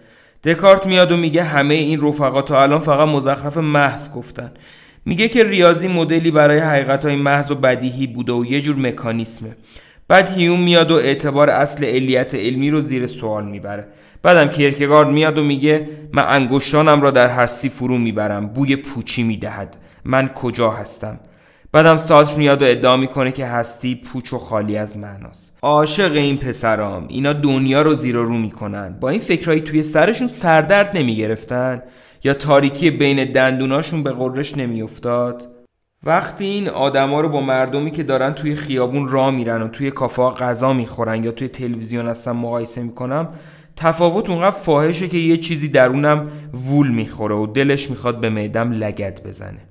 دکارت 0.44 0.86
میاد 0.86 1.12
و 1.12 1.16
میگه 1.16 1.42
همه 1.42 1.74
این 1.74 2.00
رفقا 2.02 2.42
تا 2.42 2.62
الان 2.62 2.80
فقط 2.80 3.08
مزخرف 3.08 3.56
محض 3.56 4.12
گفتن. 4.12 4.52
میگه 5.04 5.28
که 5.28 5.44
ریاضی 5.44 5.88
مدلی 5.88 6.30
برای 6.30 6.58
حقیقت 6.58 7.04
های 7.04 7.16
محض 7.16 7.50
و 7.50 7.54
بدیهی 7.54 8.06
بوده 8.06 8.32
و 8.32 8.44
یه 8.44 8.60
جور 8.60 8.76
مکانیسمه. 8.76 9.56
بعد 10.08 10.28
هیوم 10.28 10.60
میاد 10.60 10.90
و 10.90 10.94
اعتبار 10.94 11.50
اصل 11.50 11.84
علیت 11.84 12.34
علمی 12.34 12.70
رو 12.70 12.80
زیر 12.80 13.06
سوال 13.06 13.44
می‌بره. 13.44 13.86
بعدم 14.22 14.48
کیرکگارد 14.48 15.08
میاد 15.08 15.38
و 15.38 15.44
میگه 15.44 15.88
من 16.12 16.24
انگشتانم 16.28 17.02
را 17.02 17.10
در 17.10 17.28
هر 17.28 17.46
سی 17.46 17.68
فرو 17.68 17.98
می‌برم 17.98 18.46
بوی 18.46 18.76
پوچی 18.76 19.22
می‌دهد. 19.22 19.76
من 20.04 20.28
کجا 20.28 20.70
هستم؟ 20.70 21.20
بعدم 21.72 21.96
سالش 21.96 22.36
میاد 22.36 22.62
و 22.62 22.66
ادعا 22.68 22.96
می‌کنه 22.96 23.32
که 23.32 23.46
هستی 23.46 23.94
پوچ 23.94 24.32
و 24.32 24.38
خالی 24.38 24.76
از 24.76 24.96
معناست. 24.96 25.58
عاشق 25.62 26.12
این 26.12 26.36
پسرام. 26.36 27.06
اینا 27.08 27.32
دنیا 27.32 27.82
رو 27.82 27.94
زیر 27.94 28.16
و 28.16 28.24
رو 28.24 28.38
می‌کنن. 28.38 28.96
با 29.00 29.08
این 29.08 29.20
فکرهایی 29.20 29.60
توی 29.60 29.82
سرشون 29.82 30.28
سردرد 30.28 30.96
نمی‌گرفتن 30.96 31.82
یا 32.24 32.34
تاریکی 32.34 32.90
بین 32.90 33.32
دندوناشون 33.32 34.02
به 34.02 34.10
قررش 34.10 34.56
نمیافتاد. 34.56 35.48
وقتی 36.04 36.44
این 36.44 36.68
آدما 36.68 37.20
رو 37.20 37.28
با 37.28 37.40
مردمی 37.40 37.90
که 37.90 38.02
دارن 38.02 38.32
توی 38.32 38.54
خیابون 38.54 39.08
راه 39.08 39.30
میرن 39.30 39.62
و 39.62 39.68
توی 39.68 39.90
کافه 39.90 40.22
غذا 40.22 40.72
می‌خورن 40.72 41.24
یا 41.24 41.30
توی 41.30 41.48
تلویزیون 41.48 42.06
هستن 42.06 42.32
مقایسه 42.32 42.82
می‌کنم 42.82 43.28
تفاوت 43.76 44.30
اونقدر 44.30 44.50
فاحشه 44.50 45.08
که 45.08 45.18
یه 45.18 45.36
چیزی 45.36 45.68
درونم 45.68 46.30
وول 46.68 46.88
می‌خوره 46.88 47.34
و 47.34 47.46
دلش 47.46 47.90
می‌خواد 47.90 48.20
به 48.20 48.30
میدم 48.30 48.72
لگت 48.72 49.22
بزنه. 49.22 49.69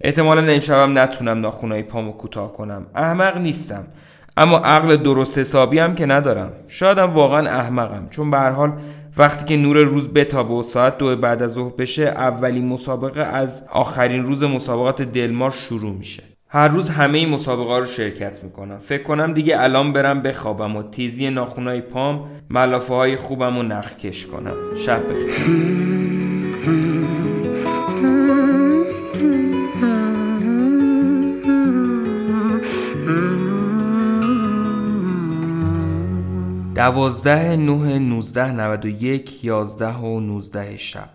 احتمالا 0.00 0.52
امشبم 0.52 0.98
نتونم 0.98 1.40
ناخونای 1.40 1.82
پامو 1.82 2.12
کوتاه 2.12 2.52
کنم. 2.52 2.86
احمق 2.94 3.36
نیستم. 3.36 3.84
اما 4.36 4.58
عقل 4.58 4.96
درست 4.96 5.38
حسابی 5.38 5.78
هم 5.78 5.94
که 5.94 6.06
ندارم. 6.06 6.52
شایدم 6.68 7.10
واقعا 7.14 7.50
احمقم. 7.50 8.06
چون 8.10 8.30
به 8.30 8.38
حال 8.38 8.72
وقتی 9.16 9.44
که 9.44 9.56
نور 9.56 9.78
روز 9.78 10.08
بتابه 10.08 10.54
و 10.54 10.62
ساعت 10.62 10.98
دو 10.98 11.16
بعد 11.16 11.42
از 11.42 11.52
ظهر 11.52 11.72
بشه 11.78 12.02
اولین 12.02 12.68
مسابقه 12.68 13.22
از 13.22 13.66
آخرین 13.70 14.24
روز 14.24 14.44
مسابقات 14.44 15.02
دلمار 15.02 15.50
شروع 15.50 15.92
میشه. 15.92 16.22
هر 16.48 16.68
روز 16.68 16.88
همه 16.88 17.18
این 17.18 17.28
مسابقه 17.28 17.78
رو 17.78 17.86
شرکت 17.86 18.44
می‌کنم. 18.44 18.78
فکر 18.78 19.02
کنم 19.02 19.32
دیگه 19.32 19.62
الان 19.62 19.92
برم 19.92 20.22
بخوابم 20.22 20.76
و 20.76 20.82
تیزی 20.82 21.30
ناخونای 21.30 21.80
پام 21.80 22.24
ملافه 22.50 22.94
های 22.94 23.16
خوبم 23.16 23.58
و 23.58 23.62
نخکش 23.62 24.26
کنم. 24.26 24.54
شب 24.86 25.00
بخیر. 25.10 25.93
دوازده 36.84 37.56
نه 37.56 37.98
نوزده 37.98 38.52
نود 38.52 38.84
و 38.84 38.88
یک 38.88 39.44
یازده 39.44 39.94
و 39.94 40.20
نوزده 40.20 40.76
شب. 40.76 41.08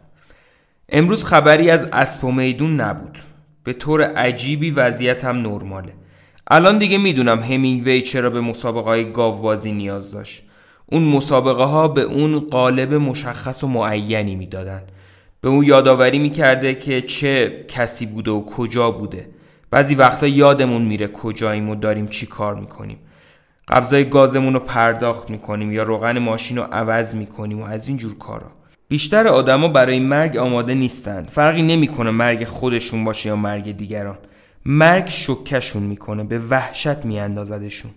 امروز 0.90 1.24
خبری 1.24 1.70
از 1.70 1.90
اسب 1.94 2.24
و 2.24 2.32
میدون 2.32 2.82
نبود. 2.82 3.18
به 3.64 3.74
طور 3.74 4.02
عجیبی 4.02 4.72
وضعیت 4.72 5.26
هم 5.26 5.38
نرماله. 5.38 5.94
الان 6.48 6.78
دیگه 6.78 6.98
می‌دونم 6.98 7.40
همینگوی 7.40 8.02
چرا 8.02 8.30
به 8.30 8.42
مسابقه 8.42 8.86
های 8.86 9.12
گاوبازی 9.12 9.72
نیاز 9.72 10.12
داشت. 10.12 10.44
اون 10.86 11.04
مسابقه 11.04 11.64
ها 11.64 11.88
به 11.88 12.02
اون 12.02 12.40
قالب 12.40 12.94
مشخص 12.94 13.64
و 13.64 13.68
معینی 13.68 14.36
می‌دادن. 14.36 14.82
به 15.42 15.50
اون 15.50 15.66
یادآوری 15.66 16.20
می‌کرده 16.20 16.76
که 16.76 17.02
چه 17.02 17.66
کسی 17.68 18.06
بوده 18.06 18.32
و 18.32 18.46
کجا 18.46 18.92
بوده. 18.92 19.30
بعضی 19.72 19.96
وقتا 19.96 20.28
یادمون 20.28 20.82
میره 20.82 21.08
کجاییم 21.08 21.70
و 21.70 21.76
داریم 21.76 22.08
چی 22.08 22.26
کار 22.26 22.56
می‌کنیم. 22.56 22.98
قبضای 23.70 24.06
گازمون 24.06 24.54
رو 24.54 24.60
پرداخت 24.60 25.30
می‌کنیم 25.30 25.72
یا 25.72 25.84
روغن 25.84 26.20
ماشین 26.20 26.58
رو 26.58 26.64
عوض 26.64 27.16
می‌کنیم 27.16 27.62
و 27.62 27.66
از 27.66 27.88
این 27.88 27.98
جور 27.98 28.18
کارا. 28.18 28.52
بیشتر 28.88 29.28
آدما 29.28 29.68
برای 29.68 30.00
مرگ 30.00 30.38
آماده 30.38 30.74
نیستن. 30.74 31.24
فرقی 31.24 31.62
نمی‌کنه 31.62 32.12
مرگ 32.12 32.46
خودشون 32.46 33.04
باشه 33.04 33.30
یا 33.30 33.36
مرگ 33.36 33.78
دیگران. 33.78 34.18
مرگ 34.66 35.10
شکشون 35.10 35.84
می‌کنه 35.84 36.24
به 36.24 36.40
وحشت 36.50 37.06
میاندازدشون. 37.06 37.92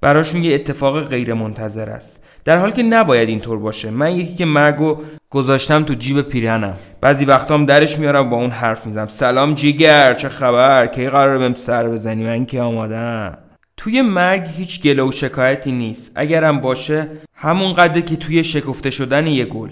براشون 0.00 0.44
یه 0.44 0.54
اتفاق 0.54 1.04
غیر 1.04 1.34
منتظر 1.34 1.88
است. 1.88 2.24
در 2.44 2.58
حالی 2.58 2.72
که 2.72 2.82
نباید 2.82 3.28
اینطور 3.28 3.58
باشه. 3.58 3.90
من 3.90 4.12
یکی 4.12 4.36
که 4.36 4.44
مرگو 4.44 4.96
گذاشتم 5.30 5.82
تو 5.82 5.94
جیب 5.94 6.20
پیرهنم 6.20 6.74
بعضی 7.00 7.24
وقتام 7.24 7.66
درش 7.66 7.98
میارم 7.98 8.30
با 8.30 8.36
اون 8.36 8.50
حرف 8.50 8.86
می‌زنم. 8.86 9.06
سلام 9.06 9.54
جیگر 9.54 10.14
چه 10.14 10.28
خبر؟ 10.28 10.86
کی 10.86 11.08
قرار 11.08 11.38
بهم 11.38 11.54
سر 11.54 11.88
بزنی؟ 11.88 12.24
من 12.24 12.46
که 12.46 12.60
آمادم؟ 12.60 13.38
توی 13.78 14.02
مرگ 14.02 14.46
هیچ 14.56 14.82
گله 14.82 15.02
و 15.02 15.12
شکایتی 15.12 15.72
نیست. 15.72 16.12
اگرم 16.14 16.60
باشه 16.60 17.08
همون 17.34 17.72
قدر 17.72 18.00
که 18.00 18.16
توی 18.16 18.44
شکفته 18.44 18.90
شدن 18.90 19.26
یه 19.26 19.44
گل. 19.44 19.70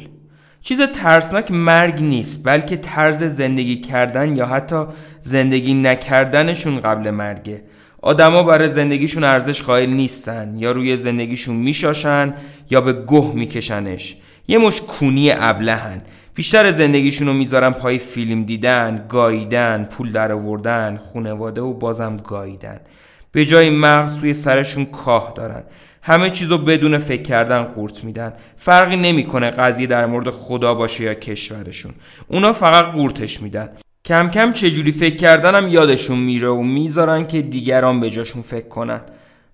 چیز 0.62 0.80
ترسناک 0.80 1.50
مرگ 1.50 2.02
نیست 2.02 2.40
بلکه 2.44 2.76
طرز 2.76 3.24
زندگی 3.24 3.76
کردن 3.76 4.36
یا 4.36 4.46
حتی 4.46 4.84
زندگی 5.20 5.74
نکردنشون 5.74 6.80
قبل 6.80 7.10
مرگه. 7.10 7.62
آدما 8.02 8.42
برای 8.42 8.68
زندگیشون 8.68 9.24
ارزش 9.24 9.62
قائل 9.62 9.90
نیستن. 9.90 10.54
یا 10.58 10.72
روی 10.72 10.96
زندگیشون 10.96 11.56
میشاشن 11.56 12.34
یا 12.70 12.80
به 12.80 12.92
گه 12.92 13.32
میکشنش. 13.34 14.16
یه 14.48 14.58
مش 14.58 14.80
کونی 14.80 15.30
ابلهن. 15.32 16.02
بیشتر 16.34 16.72
زندگیشون 16.72 17.28
رو 17.28 17.34
می‌ذارن 17.34 17.70
پای 17.70 17.98
فیلم 17.98 18.44
دیدن 18.44 19.06
گاییدن 19.08 19.88
پول 19.90 20.12
در 20.12 20.32
آوردن 20.32 20.96
خونواده 20.96 21.60
و 21.60 21.74
بازم 21.74 22.16
گاییدن. 22.16 22.80
به 23.36 23.44
جای 23.44 23.70
مغز 23.70 24.20
توی 24.20 24.34
سرشون 24.34 24.84
کاه 24.84 25.32
دارن. 25.36 25.62
همه 26.02 26.30
چیز 26.30 26.48
رو 26.48 26.58
بدون 26.58 26.98
فکر 26.98 27.22
کردن 27.22 27.62
قورت 27.62 28.04
میدن. 28.04 28.32
فرقی 28.56 28.96
نمی‌کنه 28.96 29.50
قضیه 29.50 29.86
در 29.86 30.06
مورد 30.06 30.30
خدا 30.30 30.74
باشه 30.74 31.04
یا 31.04 31.14
کشورشون. 31.14 31.92
اونا 32.28 32.52
فقط 32.52 32.84
قورتش 32.84 33.42
میدن. 33.42 33.68
کم 34.04 34.30
کم 34.30 34.52
چجوری 34.52 34.92
فکر 34.92 35.16
کردنم 35.16 35.68
یادشون 35.68 36.18
میره 36.18 36.48
و 36.48 36.62
می‌ذارن 36.62 37.26
که 37.26 37.42
دیگران 37.42 38.00
به 38.00 38.10
جاشون 38.10 38.42
فکر 38.42 38.68
کنن. 38.68 39.00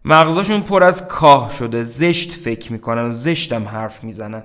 مغزاشون 0.04 0.60
پر 0.60 0.82
از 0.82 1.08
کاه 1.08 1.50
شده 1.58 1.84
زشت 1.84 2.32
فکر 2.32 2.72
می‌کنن 2.72 3.02
و 3.02 3.12
زشتم 3.12 3.64
حرف 3.64 4.04
می‌زنن. 4.04 4.42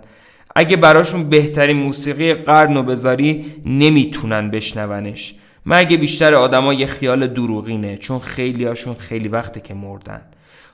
اگه 0.56 0.78
براشون 0.78 1.30
بهترین 1.30 1.78
موسیقی 1.78 2.34
قرن 2.34 2.78
و 2.78 2.84
بذاری 2.84 3.46
نمی‌تونن 3.66 4.52
بشنونش. 4.52 5.36
مرگ 5.70 5.96
بیشتر 5.96 6.34
آدما 6.36 6.74
یه 6.74 6.86
خیال 6.86 7.28
دروغینه 7.28 7.98
چون 7.98 8.20
خیلی 8.20 8.66
هاشون 8.66 8.96
خیلی 8.96 9.28
وقته 9.28 9.60
که 9.60 9.74
مردن. 9.74 10.22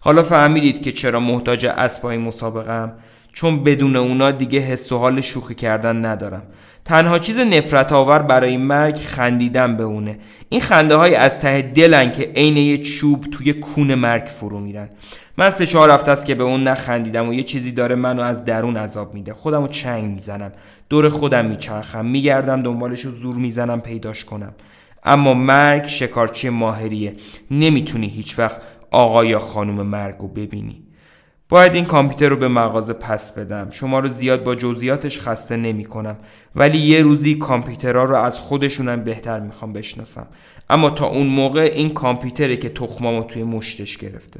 حالا 0.02 0.24
فهمیدید 0.24 0.82
که 0.82 0.92
چرا 0.92 1.20
محتاج 1.20 1.66
اسبای 1.66 2.18
مسابقم 2.18 2.94
چون 3.34 3.64
بدون 3.64 3.96
اونا 3.96 4.32
دیگه 4.32 4.60
حس 4.60 4.92
و 4.92 4.98
حال 4.98 5.22
شوخی 5.22 5.56
کردن 5.56 6.06
ندارم. 6.06 6.44
تنها 6.86 7.20
چیز 7.20 7.38
نفرت 7.38 7.94
آور 7.94 8.20
برای 8.22 8.58
مرگ 8.58 8.96
خندیدن 8.96 9.78
به 9.78 9.84
اونه. 9.84 10.18
این 10.50 10.62
خنده 10.62 10.96
های 10.96 11.16
از 11.16 11.40
ته 11.40 11.62
دلن 11.62 12.12
که 12.12 12.32
عین 12.36 12.58
یه 12.58 12.78
چوب 12.78 13.26
توی 13.32 13.54
کون 13.54 13.96
مرگ 13.96 14.26
فرو 14.26 14.60
میرن. 14.60 14.90
من 15.38 15.52
سه 15.52 15.66
چهار 15.66 15.90
هفته 15.90 16.12
است 16.12 16.26
که 16.26 16.36
به 16.36 16.44
اون 16.44 16.64
نخندیدم 16.68 17.30
و 17.30 17.34
یه 17.34 17.44
چیزی 17.44 17.72
داره 17.72 17.96
منو 17.96 18.22
از 18.22 18.46
درون 18.46 18.78
عذاب 18.78 19.14
میده. 19.14 19.34
خودمو 19.34 19.68
چنگ 19.68 20.04
می‌زنم. 20.04 20.52
دور 20.90 21.10
خودم 21.10 21.46
میچرخم. 21.46 22.06
میگردم 22.06 22.64
دنبالشو 22.64 23.12
زور 23.12 23.36
می‌زنم 23.36 23.82
پیداش 23.82 24.26
کنم. 24.26 24.54
اما 25.06 25.34
مرگ 25.34 25.88
شکارچی 25.88 26.50
ماهریه. 26.50 27.16
نمی‌تونی 27.52 28.08
هیچ 28.08 28.40
وقت 28.40 28.62
آقا 28.92 29.26
یا 29.26 29.40
خانم 29.40 29.88
مرگ 29.88 30.16
رو 30.20 30.28
ببینی. 30.28 30.84
باید 31.50 31.76
این 31.76 31.86
کامپیوتر 31.86 32.30
رو 32.30 32.36
به 32.36 32.48
مغازه 32.48 32.94
پس 32.94 33.34
بدم. 33.34 33.70
شما 33.72 34.00
رو 34.00 34.08
زیاد 34.08 34.44
با 34.44 34.56
جزئیاتش 34.56 35.20
خسته 35.20 35.58
نمی 35.58 35.86
کنم 35.86 36.18
ولی 36.56 36.78
یه 36.78 37.02
روزی 37.02 37.36
کامپیوترها 37.36 38.04
رو 38.04 38.16
از 38.16 38.40
خودشونم 38.40 39.04
بهتر 39.04 39.40
می‌خوام 39.40 39.74
بشناسم. 39.74 40.28
اما 40.70 40.90
تا 40.90 41.06
اون 41.06 41.28
موقع 41.28 41.72
این 41.76 41.90
کامپیوتره 41.90 42.58
که 42.58 42.70
تخمامو 42.70 43.24
توی 43.24 43.44
مشتش 43.44 43.98
گرفته. 43.98 44.40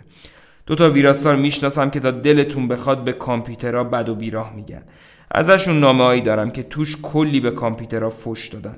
دو 0.66 0.76
تا 0.76 0.90
ویراستار 0.90 1.36
می‌شناسم 1.36 1.90
که 1.90 2.00
تا 2.00 2.12
دلتون 2.12 2.68
بخواد 2.68 3.04
به 3.04 3.14
کامپیوترها 3.14 3.84
بد 3.84 4.10
و 4.10 4.16
بیراه 4.16 4.54
میگن. 4.56 4.84
ازشون 5.32 5.80
نامه 5.80 6.20
دارم 6.20 6.52
که 6.52 6.64
توش 6.64 6.98
کلی 7.02 7.40
به 7.40 7.52
کامپیوترها 7.52 8.10
فش 8.10 8.48
دادن. 8.48 8.76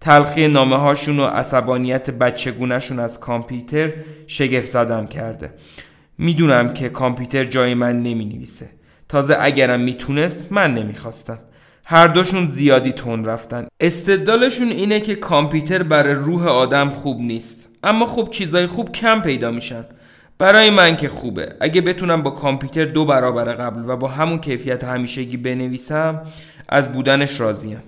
تلخی 0.00 0.48
نامه 0.48 0.76
هاشون 0.76 1.20
و 1.20 1.24
عصبانیت 1.24 2.10
بچگونشون 2.10 3.00
از 3.00 3.20
کامپیوتر 3.20 3.92
شگفت 4.26 4.66
زدم 4.66 5.06
کرده. 5.06 5.54
می‌دونم 6.18 6.72
که 6.72 6.88
کامپیوتر 6.88 7.44
جای 7.44 7.74
من 7.74 8.02
نمی 8.02 8.24
نویسه 8.24 8.70
تازه 9.08 9.36
اگرم 9.40 9.80
می‌تونست 9.80 10.46
من 10.50 10.74
نمی‌خواستم. 10.74 11.38
هر 11.86 12.06
دوشون 12.06 12.46
زیادی 12.46 12.92
تون 12.92 13.24
رفتن. 13.24 13.66
استدلالشون 13.80 14.68
اینه 14.68 15.00
که 15.00 15.14
کامپیوتر 15.14 15.82
برای 15.82 16.14
روح 16.14 16.48
آدم 16.48 16.90
خوب 16.90 17.20
نیست. 17.20 17.68
اما 17.82 18.06
خب 18.06 18.28
چیزای 18.30 18.66
خوب 18.66 18.92
کم 18.92 19.20
پیدا 19.20 19.50
میشن. 19.50 19.84
برای 20.38 20.70
من 20.70 20.96
که 20.96 21.08
خوبه. 21.08 21.48
اگه 21.60 21.80
بتونم 21.80 22.22
با 22.22 22.30
کامپیوتر 22.30 22.84
دو 22.84 23.04
برابر 23.04 23.44
قبل 23.44 23.90
و 23.90 23.96
با 23.96 24.08
همون 24.08 24.38
کیفیت 24.38 24.84
همیشگی 24.84 25.36
بنویسم 25.36 26.22
از 26.68 26.92
بودنش 26.92 27.40
راضیم. 27.40 27.82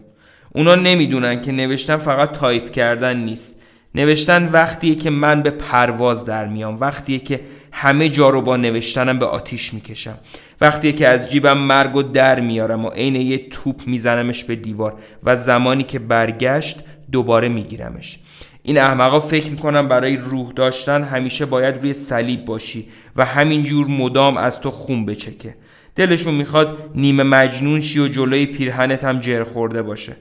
اونا 0.59 0.75
نمی‌دونن 0.75 1.41
که 1.41 1.53
نوشتن 1.53 1.97
فقط 1.97 2.33
تایپ 2.33 2.71
کردن 2.71 3.17
نیست. 3.17 3.55
نوشتن 3.95 4.49
وقتیه 4.53 4.95
که 4.95 5.11
من 5.11 5.43
به 5.43 5.51
پرواز 5.51 6.25
در 6.25 6.47
میام. 6.47 6.81
وقتیه 6.81 7.19
که 7.19 7.41
همه 7.73 8.09
جا 8.09 8.31
رو 8.31 8.43
با 8.43 8.57
نوشتنم 8.57 9.19
به 9.19 9.27
آتیش 9.27 9.75
می‌کشم. 9.75 10.19
وقتیه 10.61 10.93
که 10.93 11.09
از 11.09 11.31
جیبم 11.31 11.59
مرگ 11.59 11.97
و 11.97 12.03
در 12.03 12.41
میارم 12.41 12.85
و 12.85 12.91
عین 12.91 13.17
یه 13.17 13.49
توپ 13.49 13.83
میزنمش 13.87 14.45
به 14.45 14.57
دیوار 14.57 14.95
و 15.25 15.37
زمانی 15.37 15.83
که 15.83 15.99
برگشت 15.99 16.79
دوباره 17.13 17.49
میگیرمش. 17.49 18.19
این 18.63 18.79
احمقا 18.79 19.21
فکر 19.21 19.51
می‌کنم 19.51 19.89
برای 19.89 20.17
روح 20.17 20.53
داشتن 20.53 21.03
همیشه 21.03 21.47
باید 21.47 21.77
روی 21.83 21.95
صلیب 21.95 22.45
باشی 22.45 22.89
و 23.17 23.25
همینجور 23.25 23.87
مدام 23.87 24.37
از 24.37 24.61
تو 24.61 24.71
خون 24.71 25.07
بچکه. 25.07 25.55
دلشون 25.97 26.35
می‌خواد 26.35 26.79
نیمه 26.95 27.23
مجنون 27.23 27.81
شی 27.81 28.01
و 28.01 28.09
جلوی 28.09 28.47
پیرهنت 28.47 29.05
هم 29.05 29.19
جر 29.19 29.45
خورده 29.45 29.83
باشه. 29.83 30.17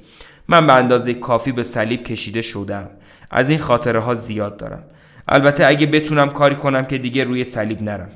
من 0.50 0.68
به 0.68 0.74
اندازه 0.74 1.14
کافی 1.14 1.52
به 1.52 1.64
صلیب 1.64 2.04
کشیده 2.04 2.42
شدم. 2.42 2.90
از 3.32 3.50
این 3.50 3.60
خاطره 3.60 4.00
ها 4.00 4.14
زیاد 4.14 4.58
دارم. 4.58 4.84
البته 5.28 5.66
اگه 5.66 5.86
بتونم 5.86 6.30
کاری 6.30 6.56
کنم 6.56 6.86
که 6.86 6.98
دیگه 6.98 7.24
روی 7.24 7.44
صلیب 7.44 7.82
نرم. 7.82 8.10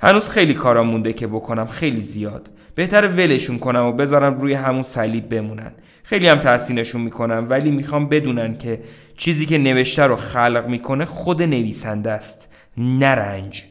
هنوز 0.00 0.28
خیلی 0.28 0.54
کارا 0.54 0.84
مونده 0.84 1.12
که 1.12 1.26
بکنم 1.26 1.66
خیلی 1.66 2.02
زیاد. 2.02 2.50
بهتر 2.74 3.06
ولشون 3.06 3.58
کنم 3.58 3.84
و 3.84 3.92
بذارم 3.92 4.40
روی 4.40 4.54
همون 4.54 4.82
صلیب 4.82 5.28
بمونن. 5.28 5.72
خیلی 6.02 6.28
هم 6.28 6.38
تحسینشون 6.38 7.00
می‌کنم 7.00 7.46
ولی 7.50 7.70
می‌خوام 7.70 8.08
بدونن 8.08 8.56
که 8.56 8.80
چیزی 9.16 9.46
که 9.46 9.58
نوشته 9.58 10.02
رو 10.02 10.16
خلق 10.16 10.64
می‌کنه 10.68 11.04
خود 11.04 11.42
نویسنده 11.42 12.10
است 12.10 12.48
نرنج 12.76 13.62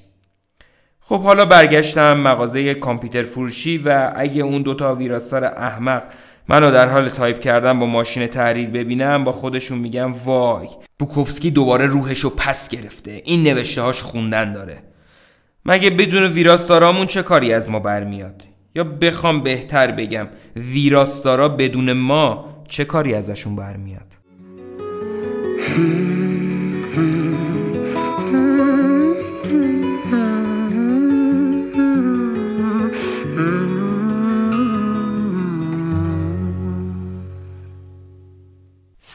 خب 1.00 1.22
حالا 1.22 1.46
برگشتم 1.46 2.18
مغازه 2.18 2.74
کامپیوتر 2.74 3.24
فروشی 3.24 3.77
و 3.77 4.12
اگه 4.15 4.41
اون 4.41 4.62
دوتا 4.62 4.96
ویراستار 4.96 5.46
احمق 5.46 6.03
منو 6.51 6.72
در 6.72 6.88
حال 6.88 7.10
تایپ 7.10 7.39
کردن 7.39 7.79
با 7.79 7.86
ماشین 7.86 8.27
تحریر 8.27 8.70
ببینم 8.70 9.24
با 9.24 9.31
خودشون 9.31 9.77
میگم 9.77 10.13
وای. 10.13 10.67
بوکوفسکی 11.00 11.51
دوباره 11.51 11.86
روحشو 11.86 12.36
پس 12.36 12.70
گرفته. 12.70 13.22
این 13.25 13.43
نوشته 13.43 13.81
هاش 13.81 14.01
خوندن 14.01 14.53
داره. 14.53 14.84
مگه 15.65 15.89
بدون 15.89 16.24
ویراستارامون 16.24 17.05
چه 17.05 17.24
کاری 17.24 17.53
از 17.53 17.70
ما 17.70 17.79
برمیاد؟ 17.79 18.43
یا 18.75 18.84
بخوام 18.84 19.43
بهتر 19.43 19.91
بگم 19.91 20.27
ویراستارا 20.55 21.50
بدون 21.50 21.93
ما 21.93 22.46
چه 22.70 22.86
کاری 22.86 23.13
ازشون 23.13 23.55
برمیاد؟ 23.55 24.08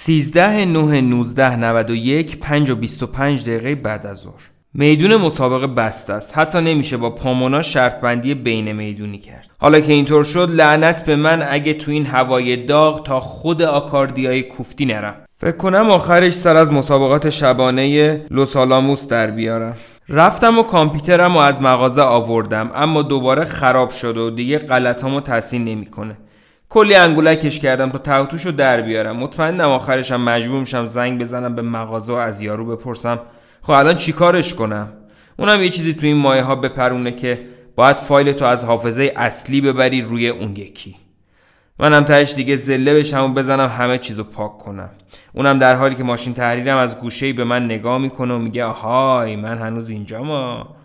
13 0.07 0.65
9 0.65 1.01
19 1.01 1.57
91 1.57 2.39
5 2.39 2.71
و 2.71 2.77
25 2.77 3.43
دقیقه 3.43 3.75
بعد 3.75 4.07
از 4.07 4.19
ظهر. 4.19 4.51
میدون 4.75 5.17
مسابقه 5.17 5.67
بسته 5.67 6.13
است. 6.13 6.39
حتی 6.39 6.61
نمیشه 6.61 6.97
با 6.97 7.11
پامونا 7.11 7.63
شرط 7.63 8.01
بندی 8.01 8.35
بین 8.35 8.73
می‌دونی 8.73 9.19
کرد. 9.19 9.51
حالا 9.59 9.81
که 9.81 9.93
اینطور 9.93 10.25
شد 10.25 10.51
لعنت 10.51 11.05
به 11.05 11.17
من 11.17 11.47
اگه 11.51 11.73
تو 11.73 11.91
این 11.91 12.07
هوای 12.07 12.57
داغ 12.57 13.07
تا 13.07 13.21
خود 13.21 13.63
آکاردیای 13.63 14.43
کوفتی 14.43 14.85
نرم. 14.85 15.15
فکر 15.37 15.57
کنم 15.57 15.91
آخرش 15.91 16.33
سر 16.33 16.57
از 16.57 16.73
مسابقات 16.73 17.31
شبانه 17.31 18.27
لوسالاموس 18.31 19.09
در 19.09 19.31
بیارم. 19.31 19.77
رفتم 20.09 20.59
و 20.59 20.63
کامپیوترم 20.63 21.37
و 21.37 21.39
از 21.39 21.63
مغازه 21.63 22.03
آوردم 22.03 22.71
اما 22.75 23.03
دوباره 23.03 23.45
خراب 23.45 23.91
شد 23.91 24.17
و 24.17 24.31
دیگه 24.31 24.59
غلطامو 24.59 25.21
تحسین 25.21 25.65
نمی‌کنه. 25.65 26.17
کلی 26.69 26.95
انگولکش 26.95 27.61
کردم 27.61 27.91
تا 27.91 27.99
تاوتوشو 27.99 28.51
در 28.51 28.81
بیارم. 28.81 29.17
مطمئنم 29.17 29.71
آخرشم 29.71 30.21
مجبور 30.21 30.61
میشم 30.61 30.87
زنگ 30.87 31.21
بزنم 31.21 31.55
به 31.55 31.63
مغازه 31.63 32.13
و 32.13 32.17
از 32.17 32.41
یارو 32.41 32.77
بپرسم. 32.77 33.21
خب 33.63 33.73
الان 33.73 33.95
چیکارش 33.95 34.55
کنم؟ 34.55 34.93
اونم 35.39 35.63
یه 35.63 35.69
چیزی 35.69 35.95
تو 35.95 36.07
این 36.07 36.17
مایه 36.17 36.43
ها 36.43 36.57
بپرونه 36.57 37.13
که 37.13 37.47
باید 37.77 37.97
فایل 37.97 38.33
تو 38.33 38.45
از 38.45 38.65
حافظه 38.65 39.13
اصلی 39.17 39.61
ببری 39.61 40.03
روی 40.03 40.29
اون 40.29 40.51
یکی. 40.51 40.97
منم 41.79 42.05
تهش 42.05 42.35
دیگه 42.35 42.57
زله 42.57 42.95
بشم 42.95 43.25
و 43.25 43.29
بزنم 43.29 43.69
همه 43.69 43.99
چیزو 43.99 44.25
پاک 44.25 44.59
کنم. 44.59 44.91
اونم 45.33 45.59
در 45.59 45.75
حالی 45.75 45.95
که 45.95 46.05
ماشین 46.05 46.35
تحریرم 46.35 46.77
از 46.77 46.99
گوشه 46.99 47.33
به 47.33 47.45
من 47.45 47.65
نگاه 47.65 47.99
می‌کنه 47.99 48.35
و 48.35 48.39
میگه 48.39 48.65
آهای 48.65 49.37
من 49.37 49.59
هنوز 49.59 49.91
اینجا 49.91 50.23
ما. 50.23 50.77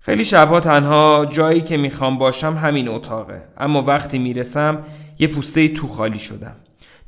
خیلی 0.00 0.24
شبها 0.24 0.60
تنها 0.60 1.26
جایی 1.30 1.60
که 1.60 1.76
می‌خوام 1.76 2.18
باشم 2.18 2.54
همین 2.54 2.88
اتاقه. 2.88 3.42
اما 3.58 3.82
وقتی 3.82 4.18
می‌رسم 4.18 4.78
یه 5.18 5.28
پوسته 5.28 5.68
تو 5.68 5.88
خالی 5.88 6.18
شدم. 6.18 6.56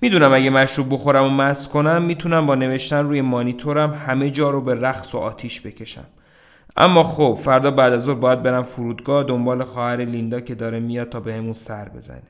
می‌دونم 0.01 0.33
اگه 0.33 0.51
مشروب 0.51 0.95
بخورم 0.95 1.25
و 1.25 1.31
مست 1.31 1.69
کنم 1.69 2.03
می‌تونم 2.03 2.47
با 2.47 2.55
نوشتن 2.55 3.05
روی 3.05 3.21
مانیتورم 3.21 3.95
همه 4.07 4.31
جا 4.31 4.51
رو 4.51 4.61
به 4.61 4.75
رقص 4.75 5.15
و 5.15 5.19
آتیش 5.19 5.61
بکشم. 5.61 6.05
اما 6.77 7.03
خب 7.03 7.39
فردا 7.43 7.71
بعد 7.71 7.93
از 7.93 8.05
ظهر 8.05 8.15
باید 8.15 8.43
برم 8.43 8.63
فرودگاه 8.63 9.25
دنبال 9.25 9.65
خواهر 9.65 9.97
لیندا 9.97 10.41
که 10.41 10.55
داره 10.55 10.81
میاد 10.81 11.09
تا 11.09 11.21
بهمون 11.21 11.53
سر 11.53 11.89
بزنه. 11.89 12.23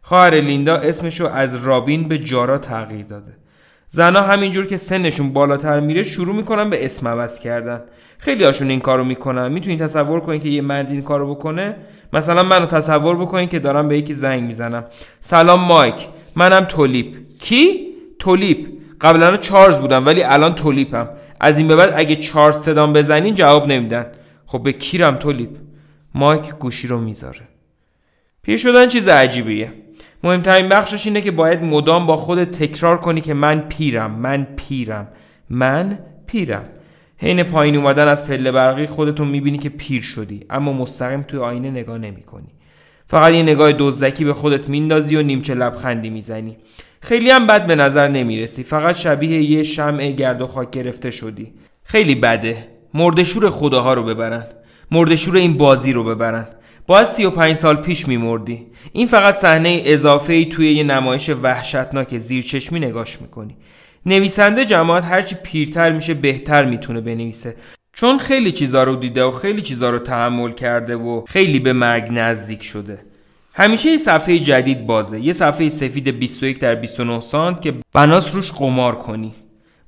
خواهر 0.00 0.34
لیندا 0.34 0.76
اسمشو 0.76 1.26
از 1.26 1.54
رابین 1.54 2.08
به 2.08 2.18
جارا 2.18 2.58
تغییر 2.58 3.06
داده. 3.06 3.32
زنا 3.96 4.22
همینجور 4.22 4.66
که 4.66 4.76
سنشون 4.76 5.32
بالاتر 5.32 5.80
میره 5.80 6.02
شروع 6.02 6.34
می‌کنن 6.34 6.70
به 6.70 6.84
اسم 6.84 7.08
عوض 7.08 7.38
کردن. 7.38 7.80
خیلی 8.18 8.44
هاشون 8.44 8.70
این 8.70 8.80
کارو 8.80 9.04
می‌کنن. 9.04 9.52
می‌تونید 9.52 9.80
تصور 9.80 10.20
کنید 10.20 10.42
که 10.42 10.48
یه 10.48 10.62
مرد 10.62 10.90
این 10.90 11.02
کارو 11.02 11.34
بکنه؟ 11.34 11.76
مثلا 12.12 12.42
منو 12.42 12.66
تصور 12.66 13.16
بکنید 13.16 13.50
که 13.50 13.58
دارم 13.58 13.88
به 13.88 13.98
یکی 13.98 14.12
زنگ 14.12 14.42
می‌زنم. 14.42 14.84
سلام 15.20 15.60
مایک. 15.60 16.08
منم 16.34 16.64
تولیپ. 16.64 17.16
کی؟ 17.40 17.86
تولیپ. 18.18 18.66
قبلا 19.00 19.36
چارلز 19.36 19.78
بودم 19.78 20.06
ولی 20.06 20.22
الان 20.22 20.54
تولیپم. 20.54 21.08
از 21.40 21.58
این 21.58 21.68
به 21.68 21.76
بعد 21.76 21.92
اگه 21.96 22.16
چارلز 22.16 22.56
صدام 22.56 22.92
بزنین 22.92 23.34
جواب 23.34 23.66
نمیدن. 23.66 24.06
خب 24.46 24.62
به 24.62 24.72
کیرم 24.72 25.16
تولیپ؟ 25.16 25.50
مایک 26.14 26.54
گوشی 26.54 26.88
رو 26.88 27.00
می‌ذاره. 27.00 27.48
پیر 28.42 28.56
شدن 28.56 28.88
چیز 28.88 29.08
عجیبیه. 29.08 29.72
مهمترین 30.26 30.68
بخشش 30.68 31.06
اینه 31.06 31.20
که 31.20 31.30
باید 31.30 31.62
مدام 31.62 32.06
با 32.06 32.16
خودت 32.16 32.50
تکرار 32.50 33.00
کنی 33.00 33.20
که 33.20 33.34
من 33.34 33.60
پیرم 33.60 34.10
من 34.10 34.46
پیرم 34.56 35.08
من 35.50 35.98
پیرم. 36.26 36.64
حین 37.18 37.42
پایین 37.42 37.76
اومدن 37.76 38.08
از 38.08 38.26
پله 38.26 38.52
برقی 38.52 38.86
خودتون 38.86 39.28
می‌بینی 39.28 39.58
که 39.58 39.68
پیر 39.68 40.02
شدی 40.02 40.46
اما 40.50 40.72
مستقیم 40.72 41.22
توی 41.22 41.38
آینه 41.40 41.70
نگاه 41.70 41.98
نمی 41.98 42.22
کنی. 42.22 42.48
فقط 43.06 43.32
یه 43.32 43.42
نگاه 43.42 43.72
دزدکی 43.72 44.24
به 44.24 44.34
خودت 44.34 44.68
میندازی 44.68 45.16
و 45.16 45.22
نیمچه 45.22 45.54
لبخندی 45.54 46.10
می‌زنی. 46.10 46.56
خیلی 47.00 47.30
هم 47.30 47.46
بد 47.46 47.66
به 47.66 47.74
نظر 47.74 48.08
نمی‌رسی 48.08 48.62
فقط 48.62 48.96
شبیه 48.96 49.42
یه 49.42 49.62
شمع 49.62 50.10
گرد 50.10 50.42
و 50.42 50.46
خاک 50.46 50.70
گرفته 50.70 51.10
شدی. 51.10 51.52
خیلی 51.84 52.14
بده. 52.14 52.68
مردشور 52.94 53.50
خداها 53.50 53.94
رو 53.94 54.02
ببرن. 54.02 54.46
مردشور 54.90 55.36
این 55.36 55.56
بازی 55.56 55.92
رو 55.92 56.04
ببرن. 56.04 56.46
باید 56.86 57.06
35 57.06 57.56
سال 57.56 57.76
پیش 57.76 58.08
میمردی 58.08 58.66
این 58.92 59.06
فقط 59.06 59.34
صحنه 59.34 59.82
اضافه 59.84 60.32
ای 60.32 60.44
توی 60.44 60.72
یه 60.72 60.82
نمایش 60.82 61.30
وحشتناک 61.30 62.18
زیر 62.18 62.42
چشمی 62.42 62.80
نگاش 62.80 63.20
می‌کنی 63.20 63.56
نویسنده 64.06 64.64
جماعت 64.64 65.04
هرچی 65.04 65.36
پیرتر 65.42 65.92
میشه 65.92 66.14
بهتر 66.14 66.64
می‌تونه 66.64 67.00
بنویسه. 67.00 67.56
چون 67.92 68.18
خیلی 68.18 68.52
چیزا 68.52 68.84
رو 68.84 68.96
دیده 68.96 69.24
و 69.24 69.30
خیلی 69.30 69.62
چیزا 69.62 69.90
رو 69.90 69.98
تحمل 69.98 70.52
کرده 70.52 70.96
و 70.96 71.24
خیلی 71.28 71.58
به 71.58 71.72
مرگ 71.72 72.08
نزدیک 72.10 72.62
شده. 72.62 72.98
همیشه 73.54 73.90
یه 73.90 73.96
صفحه 73.96 74.38
جدید 74.38 74.86
بازه. 74.86 75.20
یه 75.20 75.32
صفحه 75.32 75.68
سفید 75.68 76.08
21 76.08 76.58
در 76.58 76.74
29 76.74 77.20
سانت 77.20 77.62
که 77.62 77.74
بناس 77.94 78.34
روش 78.34 78.52
قمار 78.52 78.94
کنی. 78.94 79.34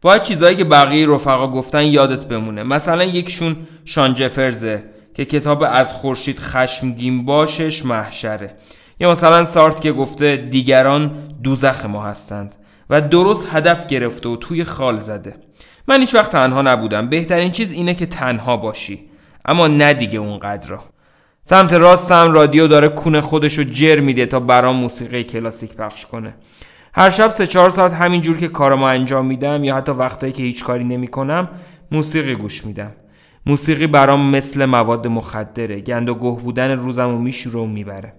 باید 0.01 0.23
چیزایی 0.23 0.57
که 0.57 0.65
بقیه 0.65 1.09
رفقا 1.09 1.51
گفتن 1.51 1.83
یادت 1.83 2.25
بمونه. 2.25 2.63
مثلا 2.63 3.05
یکشون 3.05 3.57
شان 3.85 4.15
جفرزه. 4.15 4.83
که 5.19 5.25
کتاب 5.25 5.65
از 5.71 5.93
خورشید 5.93 6.39
خشمگین 6.39 7.25
باشش 7.25 7.85
محشره. 7.85 8.55
یا 9.01 9.11
مثلا 9.11 9.45
سارت 9.45 9.81
که 9.81 9.93
گفته 9.93 10.37
دیگران 10.37 11.11
دوزخ 11.43 11.87
ما 11.87 12.03
هستند 12.03 12.57
و 12.91 13.01
درست 13.01 13.49
هدف 13.53 13.87
گرفته 13.87 14.29
و 14.29 14.37
توی 14.37 14.65
خال 14.65 14.99
زده. 14.99 15.37
من 15.89 16.01
هیچ 16.01 16.15
وقت 16.15 16.33
تنها 16.33 16.63
نبودم. 16.63 17.09
بهترین 17.09 17.51
چیز 17.51 17.73
اینه 17.73 17.95
که 17.95 18.07
تنها 18.07 18.57
باشی. 18.57 19.11
اما 19.45 19.67
نه 19.67 19.95
دیگه 19.95 20.19
اونقدر. 20.19 20.79
سمت 21.43 21.73
راستم 21.73 22.33
رادیو 22.33 22.67
داره 22.67 22.89
کون 22.89 23.21
خودشو 23.21 23.63
جر 23.63 24.01
میده 24.01 24.27
تا 24.27 24.41
برام 24.41 24.77
موسیقی 24.77 25.25
کلاسیک 25.25 25.75
پخش 25.75 26.07
کنه. 26.07 26.35
هر 26.95 27.11
شب 27.11 27.31
سه 27.31 27.47
چهار 27.47 27.71
ساعت 27.71 27.93
همینجور 27.93 28.37
که 28.37 28.49
کارمو 28.49 28.85
انجام 28.85 29.27
میدم 29.27 29.65
یا 29.65 29.77
حتی 29.77 29.93
وقتایی 29.93 30.33
که 30.33 30.43
هیچ 30.43 30.65
کاری 30.65 30.85
نمی‌کنم 30.85 31.49
موسیقی 31.93 32.35
گوش 32.35 32.65
میدم. 32.65 32.93
موسیقی 33.49 33.87
برام 33.87 34.31
مثل 34.31 34.65
مواد 34.65 35.07
مخدره. 35.07 35.81
گند 35.81 36.09
و 36.09 36.15
گوه 36.15 36.43
بودن 36.43 36.71
روزم 36.71 37.09
و 37.15 37.19
میشوره 37.19 37.61
و 37.61 37.67
می‌بره. 37.67 38.13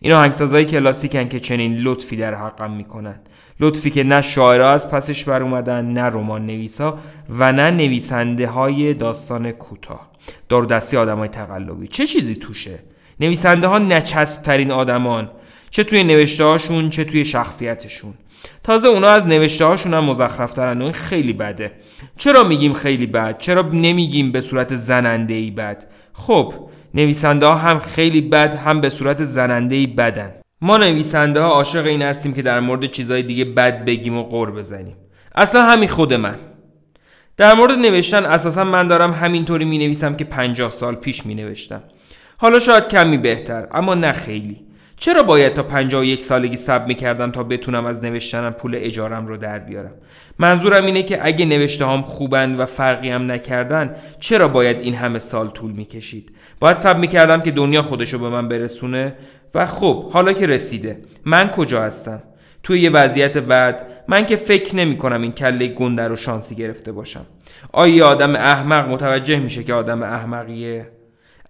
این 0.00 0.12
آهنگسازهای 0.12 0.64
کلاسیکن 0.64 1.28
که 1.28 1.40
چنین 1.40 1.76
لطفی 1.76 2.16
در 2.16 2.34
حقم 2.34 2.70
می‌کنن 2.70 3.20
لطفی 3.60 3.90
که 3.90 4.04
نه 4.04 4.22
شاعرها 4.22 4.70
از 4.70 4.90
پسش 4.90 5.24
بر 5.24 5.42
اومدن 5.42 5.84
نه 5.84 6.02
رمان 6.02 6.46
نویسا 6.46 6.98
و 7.30 7.52
نه 7.52 7.70
نویسنده 7.70 8.46
های 8.46 8.94
داستان 8.94 9.52
کوتاه. 9.52 10.10
دار 10.48 10.64
دستی 10.64 10.96
آدم 10.96 11.18
های 11.18 11.28
تقلبی. 11.28 11.88
چه 11.88 12.06
چیزی 12.06 12.34
توشه؟ 12.34 12.78
نویسنده 13.20 13.66
ها 13.66 13.78
نچسب 13.78 14.42
ترین 14.42 14.70
آدمان. 14.70 15.30
چه 15.70 15.84
توی 15.84 16.04
نوشته 16.04 16.44
هاشون 16.44 16.90
چه 16.90 17.04
توی 17.04 17.24
شخصیتشون. 17.24 18.14
تازه 18.62 18.88
اونا 18.88 19.08
از 19.08 19.26
نوشته 19.26 19.64
هاشون 19.64 19.94
هم 19.94 20.04
مزخرفترن 20.04 20.82
و 20.82 20.92
خیلی 20.92 21.32
بده. 21.32 21.72
چرا 22.16 22.44
میگیم 22.44 22.72
خیلی 22.72 23.06
بد؟ 23.06 23.38
چرا 23.38 23.62
نمیگیم 23.62 24.32
به 24.32 24.40
صورت 24.40 24.74
زننده 24.74 25.34
ای 25.34 25.50
بد؟ 25.50 25.86
خب 26.12 26.54
نویسنده 26.94 27.46
ها 27.46 27.54
هم 27.54 27.78
خیلی 27.78 28.20
بد 28.20 28.54
هم 28.54 28.80
به 28.80 28.90
صورت 28.90 29.22
زننده 29.22 29.76
ای 29.76 29.86
بدن. 29.86 30.34
ما 30.60 30.76
نویسنده 30.76 31.40
ها 31.40 31.48
عاشق 31.48 31.86
این 31.86 32.02
هستیم 32.02 32.34
که 32.34 32.42
در 32.42 32.60
مورد 32.60 32.90
چیزهای 32.90 33.22
دیگه 33.22 33.44
بد 33.44 33.84
بگیم 33.84 34.16
و 34.18 34.22
قور 34.22 34.50
بزنیم. 34.50 34.96
اصلا 35.34 35.62
همین 35.62 35.88
خود 35.88 36.14
من. 36.14 36.36
در 37.36 37.54
مورد 37.54 37.78
نوشتن 37.78 38.26
اساسا 38.26 38.64
من 38.64 38.88
دارم 38.88 39.12
همینطوری 39.12 39.64
می 39.64 39.78
نویسم 39.78 40.14
که 40.14 40.24
پنجاه 40.24 40.70
سال 40.70 40.94
پیش 40.94 41.26
می 41.26 41.34
نوشتم 41.34 41.82
حالا 42.38 42.58
شاید 42.58 42.88
کمی 42.88 43.18
بهتر 43.18 43.68
اما 43.72 43.94
نه 43.94 44.12
خیلی. 44.12 44.67
چرا 44.98 45.22
باید 45.22 45.54
تا 45.54 45.62
51 45.62 46.22
سالگی 46.22 46.56
صبر 46.56 46.86
می‌کردم 46.86 47.30
تا 47.30 47.42
بتونم 47.42 47.86
از 47.86 48.04
نوشتنم 48.04 48.52
پول 48.52 48.74
اجارم 48.78 49.26
رو 49.26 49.36
در 49.36 49.58
بیارم؟ 49.58 49.92
منظورم 50.38 50.86
اینه 50.86 51.02
که 51.02 51.18
اگه 51.22 51.44
نوشته 51.44 51.86
هم 51.86 52.02
خوبن 52.02 52.56
و 52.56 52.66
فرقی 52.66 53.10
هم 53.10 53.30
نکردن 53.32 53.96
چرا 54.20 54.48
باید 54.48 54.80
این 54.80 54.94
همه 54.94 55.18
سال 55.18 55.48
طول 55.48 55.72
می‌کشید؟ 55.72 56.32
باید 56.60 56.76
صبر 56.76 57.00
می‌کردم 57.00 57.40
که 57.40 57.50
دنیا 57.50 57.82
خودشو 57.82 58.18
به 58.18 58.28
من 58.28 58.48
برسونه 58.48 59.14
و 59.54 59.66
خب 59.66 60.10
حالا 60.10 60.32
که 60.32 60.46
رسیده 60.46 61.00
من 61.24 61.48
کجا 61.48 61.82
هستم؟ 61.82 62.22
توی 62.62 62.80
یه 62.80 62.90
وضعیت 62.90 63.38
بعد 63.38 63.86
من 64.08 64.26
که 64.26 64.36
فکر 64.36 64.76
نمی 64.76 64.96
کنم 64.96 65.22
این 65.22 65.32
کله 65.32 65.66
گنده 65.66 66.08
رو 66.08 66.16
شانسی 66.16 66.54
گرفته 66.54 66.92
باشم. 66.92 67.26
آیا 67.72 68.08
آدم 68.08 68.34
احمق 68.34 68.88
متوجه 68.88 69.36
میشه 69.36 69.64
که 69.64 69.74
آدم 69.74 70.02
احمقیه؟ 70.02 70.97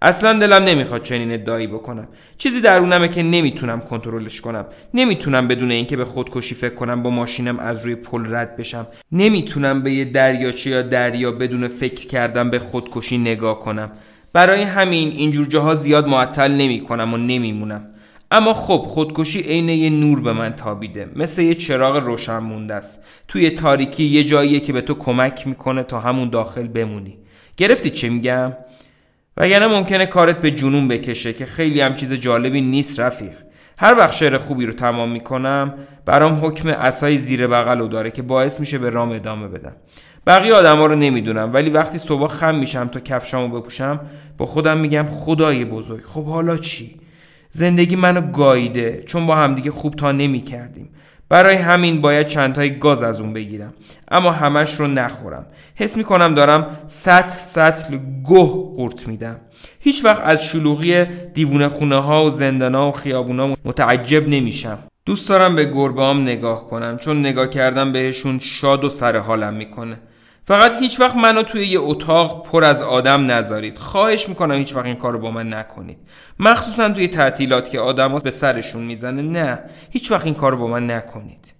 اصلا 0.01 0.39
دلم 0.39 0.63
نمی‌خواد 0.63 1.03
چنین 1.03 1.31
ادعایی 1.31 1.67
بکنم. 1.67 2.07
چیزی 2.37 2.61
درونمه 2.61 3.07
که 3.07 3.23
نمی‌تونم 3.23 3.81
کنترلش 3.81 4.41
کنم. 4.41 4.65
نمی‌تونم 4.93 5.47
بدون 5.47 5.71
اینکه 5.71 5.97
به 5.97 6.05
خودکشی 6.05 6.55
فکر 6.55 6.75
کنم 6.75 7.03
با 7.03 7.09
ماشینم 7.09 7.59
از 7.59 7.85
روی 7.85 7.95
پل 7.95 8.35
رد 8.35 8.57
بشم. 8.57 8.87
نمی‌تونم 9.11 9.81
به 9.81 9.91
یه 9.91 10.05
دریاچه 10.05 10.69
یا 10.69 10.81
دریا 10.81 11.31
بدون 11.31 11.67
فکر 11.67 12.07
کردم 12.07 12.49
به 12.49 12.59
خودکشی 12.59 13.17
نگاه 13.17 13.59
کنم. 13.59 13.91
برای 14.33 14.61
همین 14.61 15.11
اینجور 15.11 15.45
جاها 15.45 15.75
زیاد 15.75 16.07
معطل 16.07 16.51
نمی 16.51 16.81
کنم 16.81 17.13
و 17.13 17.17
نمیمونم. 17.17 17.85
اما 18.31 18.53
خب 18.53 18.85
خودکشی 18.87 19.41
عین 19.41 19.69
یه 19.69 19.89
نور 19.89 20.21
به 20.21 20.33
من 20.33 20.53
تابیده. 20.53 21.09
مثل 21.15 21.41
یه 21.41 21.53
چراغ 21.53 21.95
روشن 21.95 22.37
مونده 22.37 22.75
است. 22.75 23.03
توی 23.27 23.49
تاریکی 23.49 24.03
یه 24.03 24.23
جاییه 24.23 24.59
که 24.59 24.73
به 24.73 24.81
تو 24.81 24.93
کمک 24.93 25.47
می‌کنه 25.47 25.83
تا 25.83 25.99
همون 25.99 26.29
داخل 26.29 26.67
بمونی. 26.67 27.17
گرفتی 27.57 27.89
چه 27.89 28.09
میگم؟ 28.09 28.53
وگرنه 29.39 29.67
ممکنه 29.67 30.05
کارت 30.05 30.39
به 30.39 30.51
جنون 30.51 30.87
بکشه 30.87 31.33
که 31.33 31.45
خیلی 31.45 31.81
هم 31.81 31.95
چیز 31.95 32.13
جالبی 32.13 32.61
نیست 32.61 32.99
رفیق. 32.99 33.33
هر 33.77 33.97
وقت 33.97 34.13
شعر 34.13 34.37
خوبی 34.37 34.65
رو 34.65 34.73
تمام 34.73 35.11
می‌کنم 35.11 35.73
برام 36.05 36.45
حکم 36.45 36.69
اسای 36.69 37.17
زیر 37.17 37.47
بغل 37.47 37.87
داره 37.87 38.11
که 38.11 38.21
باعث 38.21 38.59
میشه 38.59 38.77
به 38.77 38.89
رام 38.89 39.11
ادامه 39.11 39.47
بدم. 39.47 39.75
بقیه 40.27 40.53
آدما 40.53 40.85
رو 40.85 40.95
نمی‌دونم 40.95 41.53
ولی 41.53 41.69
وقتی 41.69 41.97
صبح 41.97 42.27
خم 42.27 42.55
میشم 42.55 42.87
تا 42.87 42.99
کفشامو 42.99 43.59
بپوشم 43.59 43.99
با 44.37 44.45
خودم 44.45 44.77
میگم 44.77 45.05
خدای 45.09 45.65
بزرگ 45.65 46.03
خب 46.03 46.25
حالا 46.25 46.57
چی؟ 46.57 46.99
زندگی 47.49 47.95
منو 47.95 48.21
گاییده 48.21 49.03
چون 49.07 49.27
با 49.27 49.35
همدیگه 49.35 49.71
خوب 49.71 49.95
تا 49.95 50.11
نمی 50.11 50.41
کردیم 50.41 50.89
برای 51.29 51.55
همین 51.55 52.01
باید 52.01 52.27
چندتای 52.27 52.79
گاز 52.79 53.03
از 53.03 53.21
اون 53.21 53.33
بگیرم. 53.33 53.73
اما 54.11 54.31
همش 54.31 54.73
رو 54.73 54.87
نخورم. 54.87 55.45
حس 55.75 55.97
می 55.97 56.03
کنم 56.03 56.33
دارم 56.33 56.79
سطل 56.87 57.29
سطل 57.29 57.97
گه 58.29 58.45
قورت 58.75 59.07
میدم. 59.07 59.39
هیچ 59.79 60.05
وقت 60.05 60.21
از 60.25 60.43
شلوغی 60.43 61.05
دیوونه 61.33 61.67
خونه 61.67 61.95
ها 61.95 62.25
و 62.25 62.29
زندان 62.29 62.75
ها 62.75 62.89
و 62.89 62.91
خیابون 62.91 63.39
ها 63.39 63.57
متعجب 63.65 64.27
نمیشم. 64.27 64.79
دوست 65.05 65.29
دارم 65.29 65.55
به 65.55 65.65
گربه 65.65 66.03
هم 66.03 66.21
نگاه 66.21 66.67
کنم 66.69 66.97
چون 66.97 67.19
نگاه 67.19 67.47
کردم 67.47 67.91
بهشون 67.91 68.39
شاد 68.39 68.83
و 68.83 68.89
سر 68.89 69.17
حالم 69.17 69.53
می‌کنه. 69.53 69.99
فقط 70.49 70.71
هیچ 70.79 70.99
وقت 70.99 71.15
منو 71.15 71.43
توی 71.43 71.67
یه 71.67 71.79
اتاق 71.79 72.47
پر 72.47 72.63
از 72.63 72.81
آدم 72.81 73.31
نذارید. 73.31 73.77
خواهش 73.77 74.29
می‌کنم 74.29 74.55
هیچ 74.55 74.75
وقت 74.75 74.85
این 74.85 74.95
کار 74.95 75.13
رو 75.13 75.19
با 75.19 75.31
من 75.31 75.53
نکنید. 75.53 75.97
مخصوصا 76.39 76.89
توی 76.89 77.07
تعطیلات 77.07 77.69
که 77.69 77.79
آدم 77.79 78.19
به 78.19 78.31
سرشون 78.31 78.83
می‌زنه. 78.83 79.21
نه 79.21 79.59
هیچ 79.89 80.11
وقت 80.11 80.25
این 80.25 80.33
کار 80.33 80.51
رو 80.51 80.57
با 80.57 80.67
من 80.67 80.91
نکنید. 80.91 81.53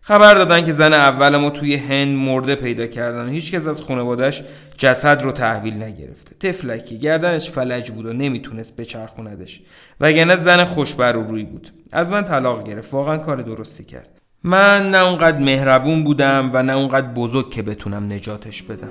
خبر 0.00 0.34
دادن 0.34 0.64
که 0.64 0.72
زن 0.72 0.92
اول 0.92 1.36
ما 1.36 1.50
توی 1.50 1.76
هند 1.76 2.16
مرده 2.16 2.54
پیدا 2.54 2.86
کردن 2.86 3.26
و 3.26 3.28
هیچکس 3.28 3.66
از 3.66 3.82
خانوادش 3.82 4.42
جسد 4.78 5.22
رو 5.22 5.32
تحویل 5.32 5.82
نگرفته. 5.82 6.34
تفلکی 6.40 6.98
گردنش 6.98 7.50
فلج 7.50 7.90
بود 7.90 8.06
و 8.06 8.12
نمی‌تونست 8.12 8.76
بچرخوندش. 8.76 9.60
وگرنه 10.00 10.36
زن 10.36 10.64
خوشبر 10.64 11.12
روی 11.12 11.44
بود. 11.44 11.70
از 11.92 12.10
من 12.10 12.24
طلاق 12.24 12.68
گرفت. 12.68 12.94
واقعا 12.94 13.16
کار 13.16 13.36
درستی 13.36 13.84
کرد. 13.84 14.15
من 14.46 14.90
نه 14.90 14.98
اونقدر 14.98 15.38
مهربون 15.38 16.04
بودم 16.04 16.50
و 16.52 16.62
نه 16.62 16.72
اونقدر 16.72 17.06
بزرگ 17.06 17.50
که 17.50 17.62
بتونم 17.62 18.12
نجاتش 18.12 18.62
بدم. 18.62 18.88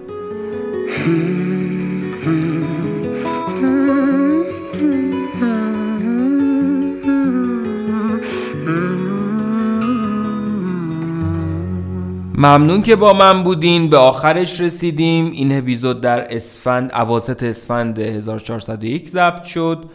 ممنون 12.38 12.82
که 12.82 12.96
با 12.96 13.14
من 13.14 13.44
بودین. 13.44 13.90
به 13.90 13.98
آخرش 13.98 14.62
رسیدیم. 14.62 15.32
این 15.32 15.58
اپیزود 15.58 16.02
در 16.02 16.36
اسفند 16.36 16.92
اواسط 16.94 17.44
اسفند 17.44 18.00
1401 18.00 19.10
ضبط 19.10 19.44
شد. 19.44 19.90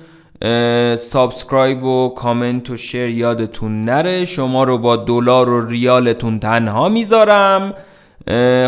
subscribe 0.97 1.85
و 1.85 2.09
کامنت 2.09 2.71
و 2.71 2.77
share 2.77 3.09
یادتون 3.09 3.85
نره. 3.85 4.25
شما 4.25 4.65
رو 4.65 4.79
با 4.79 4.97
دلار 4.97 5.49
و 5.49 5.67
ریالتون 5.67 6.39
تنها 6.39 6.89
می‌ذارم. 6.89 7.75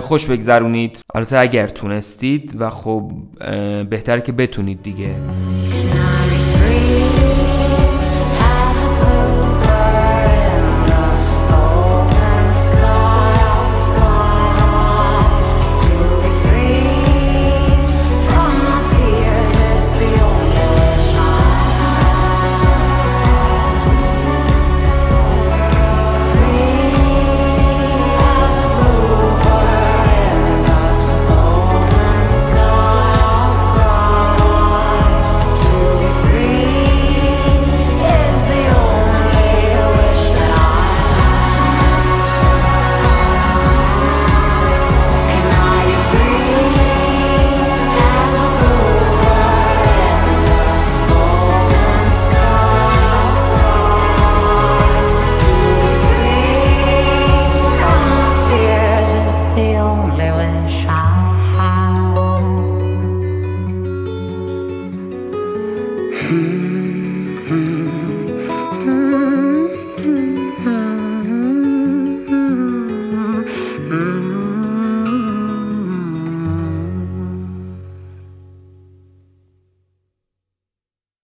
خوش 0.02 0.26
بگذرونید. 0.26 1.00
البته 1.14 1.38
اگر 1.38 1.66
تونستید 1.66 2.56
و 2.58 2.70
خب 2.70 3.12
بهتر 3.90 4.20
که 4.20 4.32
بتونید 4.32 4.82
دیگه. 4.82 5.14